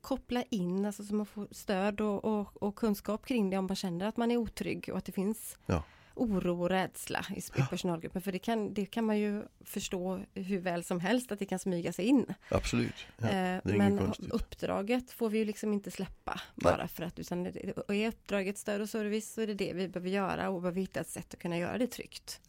koppla 0.00 0.42
in, 0.42 0.84
alltså 0.84 1.04
så 1.04 1.14
man 1.14 1.26
får 1.26 1.48
stöd 1.50 2.00
och, 2.00 2.24
och, 2.24 2.62
och 2.62 2.76
kunskap 2.76 3.26
kring 3.26 3.50
det 3.50 3.58
om 3.58 3.66
man 3.66 3.76
känner 3.76 4.06
att 4.06 4.16
man 4.16 4.30
är 4.30 4.36
otrygg 4.36 4.88
och 4.92 4.98
att 4.98 5.04
det 5.04 5.12
finns 5.12 5.58
Ja. 5.66 5.82
Oro 6.14 6.62
och 6.62 6.68
rädsla 6.68 7.26
i, 7.30 7.38
i 7.38 7.62
personalgruppen. 7.70 8.22
För 8.22 8.32
det 8.32 8.38
kan, 8.38 8.74
det 8.74 8.86
kan 8.86 9.04
man 9.04 9.18
ju 9.18 9.42
förstå 9.60 10.20
hur 10.34 10.58
väl 10.58 10.84
som 10.84 11.00
helst 11.00 11.32
att 11.32 11.38
det 11.38 11.46
kan 11.46 11.58
smyga 11.58 11.92
sig 11.92 12.04
in. 12.04 12.34
Absolut. 12.48 12.94
Ja. 13.18 13.28
Eh, 13.28 13.60
men 13.64 14.12
uppdraget 14.32 15.10
får 15.10 15.30
vi 15.30 15.38
ju 15.38 15.44
liksom 15.44 15.72
inte 15.72 15.90
släppa 15.90 16.40
bara 16.54 16.88
för 16.88 17.02
att 17.04 17.18
utan 17.18 17.46
är 17.46 18.08
uppdraget 18.08 18.58
stöd 18.58 18.80
och 18.80 18.88
service 18.88 19.32
så 19.34 19.40
är 19.40 19.46
det 19.46 19.54
det 19.54 19.72
vi 19.72 19.88
behöver 19.88 20.10
göra 20.10 20.48
och 20.48 20.62
behöver 20.62 20.80
hitta 20.80 21.00
ett 21.00 21.08
sätt 21.08 21.34
att 21.34 21.40
kunna 21.40 21.58
göra 21.58 21.78
det 21.78 21.86
tryggt. 21.86 22.40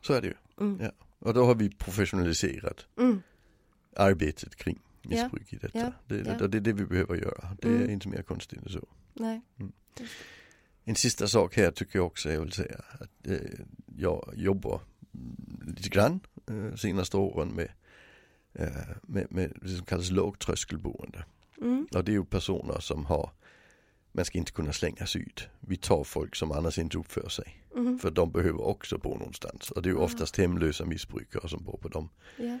Så 0.00 0.12
är 0.12 0.20
det 0.20 0.26
ju. 0.26 0.34
Mm. 0.60 0.78
Ja. 0.82 0.90
Och 1.18 1.34
då 1.34 1.44
har 1.44 1.54
vi 1.54 1.70
professionaliserat 1.70 2.86
Mm. 2.98 3.22
arbetet 3.96 4.56
kring 4.56 4.78
missbruk 5.02 5.52
i 5.52 5.56
detta. 5.56 5.78
Ja. 5.78 5.92
Det, 6.06 6.16
Ja. 6.40 6.46
det 6.46 6.56
är 6.58 6.60
det 6.60 6.72
vi 6.72 6.84
behöver 6.84 7.14
göra. 7.14 7.56
Det 7.60 7.68
är 7.68 7.72
Mm. 7.76 7.90
inte 7.90 8.08
mer 8.08 8.22
konstigt 8.22 8.62
än 8.62 8.68
så. 8.68 8.88
Nej. 9.14 9.40
En 10.88 10.96
sista 10.96 11.28
sak 11.28 11.56
här 11.56 11.70
tycker 11.70 11.98
jag 11.98 12.06
också 12.06 12.32
jag 12.32 12.40
vill 12.40 12.52
säga 12.52 12.80
att 13.00 13.26
eh, 13.26 13.60
jag 13.96 14.32
jobbar 14.36 14.80
lite 15.66 15.88
grann 15.88 16.20
eh, 16.50 16.74
senaste 16.76 17.16
åren 17.16 17.48
med, 17.48 17.68
eh, 18.52 18.96
med, 19.02 19.26
med 19.30 19.52
det 19.62 19.68
som 19.68 19.86
kallas 19.86 20.10
lågtröskelboende. 20.10 21.24
Mm. 21.60 21.86
Och 21.94 22.04
det 22.04 22.12
är 22.12 22.14
ju 22.14 22.24
personer 22.24 22.80
som 22.80 23.04
har, 23.04 23.30
man 24.12 24.24
ska 24.24 24.38
inte 24.38 24.52
kunna 24.52 24.72
slängas 24.72 25.16
ut. 25.16 25.48
Vi 25.60 25.76
tar 25.76 26.04
folk 26.04 26.36
som 26.36 26.52
annars 26.52 26.78
inte 26.78 26.98
uppför 26.98 27.28
sig. 27.28 27.64
Mm. 27.74 27.98
För 27.98 28.10
de 28.10 28.32
behöver 28.32 28.60
också 28.60 28.98
bo 28.98 29.18
någonstans. 29.18 29.70
Och 29.70 29.82
det 29.82 29.88
är 29.88 29.92
ju 29.92 29.98
oftast 29.98 30.36
hemlösa 30.36 30.84
missbrukare 30.84 31.48
som 31.48 31.64
bor 31.64 31.78
på 31.82 31.88
dem. 31.88 32.08
Ja. 32.36 32.58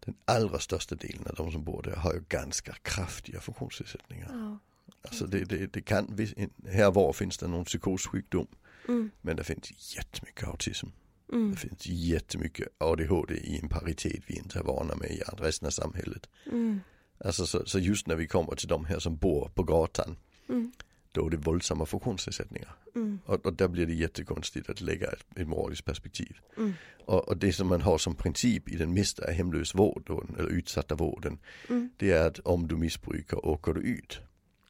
Den 0.00 0.14
allra 0.24 0.58
största 0.58 0.94
delen 0.94 1.26
av 1.26 1.34
de 1.34 1.52
som 1.52 1.64
bor 1.64 1.82
där 1.82 1.96
har 1.96 2.14
ju 2.14 2.22
ganska 2.28 2.72
kraftiga 2.82 3.40
funktionsnedsättningar. 3.40 4.30
Ja. 4.32 4.58
Alltså 5.08 5.26
det, 5.26 5.44
det, 5.44 5.66
det 5.72 5.80
kan, 5.82 6.18
här 6.68 6.90
var 6.90 7.12
finns 7.12 7.38
det 7.38 7.48
någon 7.48 7.64
psykossjukdom. 7.64 8.46
Mm. 8.88 9.10
Men 9.20 9.36
det 9.36 9.44
finns 9.44 9.96
jättemycket 9.96 10.48
autism. 10.48 10.86
Mm. 11.32 11.50
Det 11.50 11.56
finns 11.56 11.86
jättemycket 11.86 12.68
ADHD 12.78 13.34
i 13.34 13.58
en 13.62 13.68
paritet 13.68 14.22
vi 14.26 14.36
inte 14.36 14.58
är 14.58 14.62
vana 14.62 14.94
med 14.94 15.10
i 15.10 15.22
resten 15.38 15.66
av 15.66 15.70
samhället. 15.70 16.28
Mm. 16.46 16.80
Alltså 17.24 17.46
så, 17.46 17.66
så 17.66 17.78
just 17.78 18.06
när 18.06 18.16
vi 18.16 18.26
kommer 18.26 18.54
till 18.54 18.68
de 18.68 18.84
här 18.84 18.98
som 18.98 19.16
bor 19.16 19.50
på 19.54 19.62
gatan, 19.62 20.16
Mm. 20.48 20.72
då 21.12 21.26
är 21.26 21.30
det 21.30 21.36
våldsamma 21.36 21.86
funktionsnedsättningar. 21.86 22.74
Mm. 22.94 23.18
Och, 23.24 23.46
och 23.46 23.52
där 23.52 23.68
blir 23.68 23.86
det 23.86 23.94
jättekonstigt 23.94 24.70
att 24.70 24.80
lägga 24.80 25.06
ett, 25.06 25.24
ett 25.36 25.48
moraliskt 25.48 25.84
perspektiv. 25.84 26.36
Mm. 26.56 26.72
Och, 27.06 27.28
och 27.28 27.36
det 27.36 27.52
som 27.52 27.68
man 27.68 27.82
har 27.82 27.98
som 27.98 28.14
princip 28.14 28.68
i 28.68 28.76
den 28.76 28.94
mesta 28.94 29.30
hemlösvården 29.30 30.34
eller 30.38 30.48
utsatta 30.48 30.94
vården, 30.94 31.38
Mm. 31.68 31.90
det 31.96 32.12
är 32.12 32.26
att 32.26 32.38
om 32.38 32.68
du 32.68 32.76
missbrukar 32.76 33.46
åker 33.46 33.72
du 33.72 33.80
ut. 33.80 34.18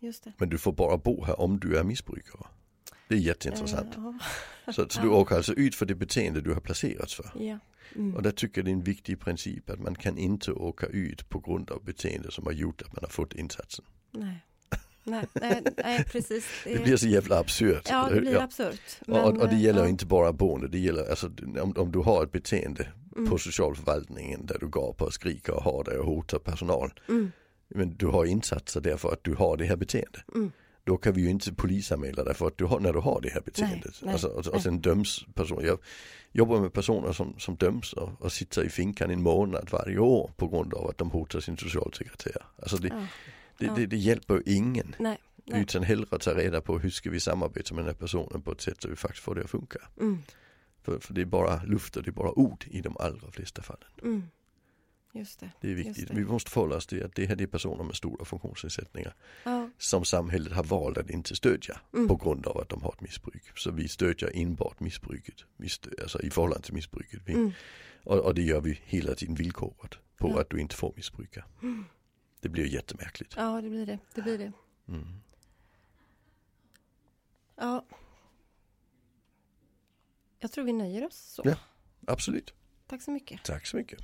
Just 0.00 0.24
det. 0.24 0.32
Men 0.38 0.48
du 0.48 0.58
får 0.58 0.72
bara 0.72 0.96
bo 0.96 1.24
här 1.24 1.40
om 1.40 1.60
du 1.60 1.76
är 1.78 1.84
missbrukare. 1.84 2.46
Det 3.08 3.14
är 3.14 3.18
jätteintressant. 3.18 3.92
Ja. 3.96 4.18
Så, 4.72 4.88
så 4.88 5.00
du 5.00 5.08
åker 5.08 5.36
alltså 5.36 5.52
ut 5.52 5.74
för 5.74 5.86
det 5.86 5.94
beteende 5.94 6.40
du 6.40 6.52
har 6.54 6.60
placerats 6.60 7.14
för. 7.14 7.30
ja. 7.34 7.58
Mm. 7.96 8.16
Och 8.16 8.22
där 8.22 8.30
tycker 8.30 8.58
jag 8.60 8.64
det 8.64 8.70
är 8.70 8.72
en 8.72 8.82
viktig 8.82 9.20
princip 9.20 9.70
att 9.70 9.80
man 9.80 9.94
kan 9.94 10.18
inte 10.18 10.52
åka 10.52 10.86
ut 10.86 11.28
på 11.28 11.38
grund 11.38 11.70
av 11.70 11.84
beteende 11.84 12.30
som 12.30 12.44
har 12.46 12.52
gjort 12.52 12.82
att 12.82 12.92
man 12.92 12.98
har 13.02 13.08
fått 13.08 13.32
insatsen. 13.32 13.84
Nej. 14.10 14.44
Nej, 15.04 15.26
nej, 15.32 15.62
nej, 15.76 16.04
precis. 16.04 16.46
Det 16.64 16.82
blir 16.82 16.96
så 16.96 17.06
jävla 17.06 17.38
absurt. 17.38 17.86
Ja, 17.90 18.08
det 18.12 18.20
blir 18.20 18.32
Ja. 18.32 18.42
absurt. 18.42 18.80
Och, 19.06 19.16
och, 19.18 19.36
och 19.36 19.48
det 19.48 19.56
gäller 19.56 19.82
ja. 19.82 19.88
inte 19.88 20.06
bara 20.06 20.32
boende, 20.32 20.68
det 20.68 20.78
gäller 20.78 21.10
alltså 21.10 21.30
om, 21.60 21.74
om 21.76 21.92
du 21.92 21.98
har 21.98 22.22
ett 22.24 22.32
beteende 22.32 22.88
Mm. 23.16 23.30
på 23.30 23.38
socialförvaltningen 23.38 24.46
där 24.46 24.58
du 24.60 24.68
gapar 24.70 25.06
och 25.06 25.14
skriker 25.14 25.54
och 25.54 25.62
har 25.62 25.84
det 25.84 25.98
och 25.98 26.06
hotar 26.06 26.38
personal. 26.38 26.92
Mm. 27.08 27.32
Men 27.68 27.96
du 27.96 28.06
har 28.06 28.24
insatser 28.24 28.80
därför 28.80 29.12
att 29.12 29.24
du 29.24 29.34
har 29.34 29.56
det 29.56 29.64
här 29.64 29.76
beteendet. 29.76 30.24
Mm. 30.34 30.52
Då 30.84 30.96
kan 30.96 31.12
vi 31.12 31.20
ju 31.20 31.30
inte 31.30 31.52
polisanmäla 31.52 32.24
dig 32.24 32.34
för 32.34 32.46
att 32.46 32.58
du 32.58 32.64
har, 32.64 32.80
när 32.80 32.92
du 32.92 32.98
har 32.98 33.20
det 33.20 33.30
här 33.30 33.40
beteendet. 33.40 33.94
nej, 34.02 34.12
alltså, 34.12 34.28
och, 34.28 34.46
och 34.46 34.62
sen 34.62 34.80
döms 34.80 35.24
personer. 35.34 35.66
Jag 35.66 35.78
jobbar 36.32 36.60
med 36.60 36.72
personer 36.72 37.12
som, 37.12 37.38
som 37.38 37.56
döms 37.56 37.92
och, 37.92 38.10
och 38.22 38.32
sitter 38.32 38.64
i 38.64 38.68
finkan 38.68 39.10
en 39.10 39.22
månad 39.22 39.68
varje 39.72 39.98
år 39.98 40.30
på 40.36 40.48
grund 40.48 40.74
av 40.74 40.90
att 40.90 40.98
de 40.98 41.10
hotar 41.10 41.40
sin 41.40 41.56
socialsekreterare. 41.56 42.44
Alltså 42.62 42.76
det, 42.76 42.88
Ja. 42.88 43.06
det, 43.58 43.66
ja. 43.66 43.74
det, 43.76 43.86
det 43.86 43.96
hjälper 43.96 44.42
ingen. 44.46 44.94
Nej. 44.98 45.18
Nej. 45.44 45.62
Utan 45.62 45.82
hellre 45.82 46.18
ta 46.18 46.34
reda 46.34 46.60
på 46.60 46.78
hur 46.78 46.90
ska 46.90 47.10
vi 47.10 47.20
samarbeta 47.20 47.74
med 47.74 47.84
den 47.84 47.94
här 47.94 47.98
personen 48.00 48.42
på 48.42 48.52
ett 48.52 48.60
sätt 48.60 48.82
så 48.82 48.88
vi 48.88 48.96
faktiskt 48.96 49.24
får 49.24 49.34
det 49.34 49.44
att 49.44 49.50
funka. 49.50 49.78
Mm. 50.00 50.18
För, 50.82 50.98
för 50.98 51.14
det 51.14 51.20
är 51.20 51.24
bara 51.24 51.62
luft 51.62 51.96
och 51.96 52.02
det 52.02 52.10
är 52.10 52.12
bara 52.12 52.38
ord 52.38 52.64
i 52.70 52.80
de 52.80 52.96
allra 52.96 53.30
flesta 53.30 53.62
fallen. 53.62 53.88
Mm. 54.02 54.22
Just 55.18 55.40
det. 55.40 55.50
Det 55.60 55.70
är 55.70 55.74
viktigt. 55.74 56.08
det. 56.08 56.14
Vi 56.14 56.24
måste 56.24 56.50
förhålla 56.50 56.76
oss 56.76 56.86
till 56.86 57.04
att 57.04 57.14
det 57.14 57.26
här 57.26 57.42
är 57.42 57.46
personer 57.46 57.84
med 57.84 57.96
stora 57.96 58.24
funktionsnedsättningar 58.24 59.14
Ja. 59.44 59.70
som 59.78 60.04
samhället 60.04 60.52
har 60.52 60.64
valt 60.64 60.98
att 60.98 61.10
inte 61.10 61.36
stödja 61.36 61.80
Mm. 61.94 62.08
på 62.08 62.16
grund 62.16 62.46
av 62.46 62.58
att 62.58 62.68
de 62.68 62.82
har 62.82 62.92
ett 62.92 63.00
missbruk. 63.00 63.58
Så 63.58 63.70
vi 63.70 63.88
stödjer 63.88 64.30
enbart 64.34 64.80
missbruket, 64.80 65.44
alltså 66.02 66.22
i 66.22 66.30
förhållande 66.30 66.64
till 66.64 66.74
missbruket. 66.74 67.20
Vi, 67.24 67.32
Mm. 67.32 67.52
och, 68.04 68.18
och 68.18 68.34
det 68.34 68.42
gör 68.42 68.60
vi 68.60 68.80
hela 68.84 69.14
tiden 69.14 69.34
villkorat 69.34 69.98
på 70.16 70.28
Ja. 70.30 70.40
att 70.40 70.50
du 70.50 70.60
inte 70.60 70.76
får 70.76 70.92
missbruka. 70.96 71.44
Det 72.40 72.48
blir 72.48 72.66
jättemärkligt. 72.66 73.34
ja, 73.36 73.60
det 73.60 73.68
blir 73.70 73.86
det. 73.86 73.98
Det 74.14 74.22
blir 74.22 74.38
det. 74.38 74.52
Mm. 74.88 75.06
Ja. 77.56 77.86
Jag 80.38 80.52
tror 80.52 80.64
vi 80.64 80.72
nöjer 80.72 81.06
oss 81.06 81.16
så. 81.16 81.42
Ja. 81.44 81.56
Absolut. 82.06 82.54
Tack 82.86 83.02
så 83.02 83.10
mycket. 83.10 83.44
Tack 83.44 83.66
så 83.66 83.76
mycket. 83.76 84.00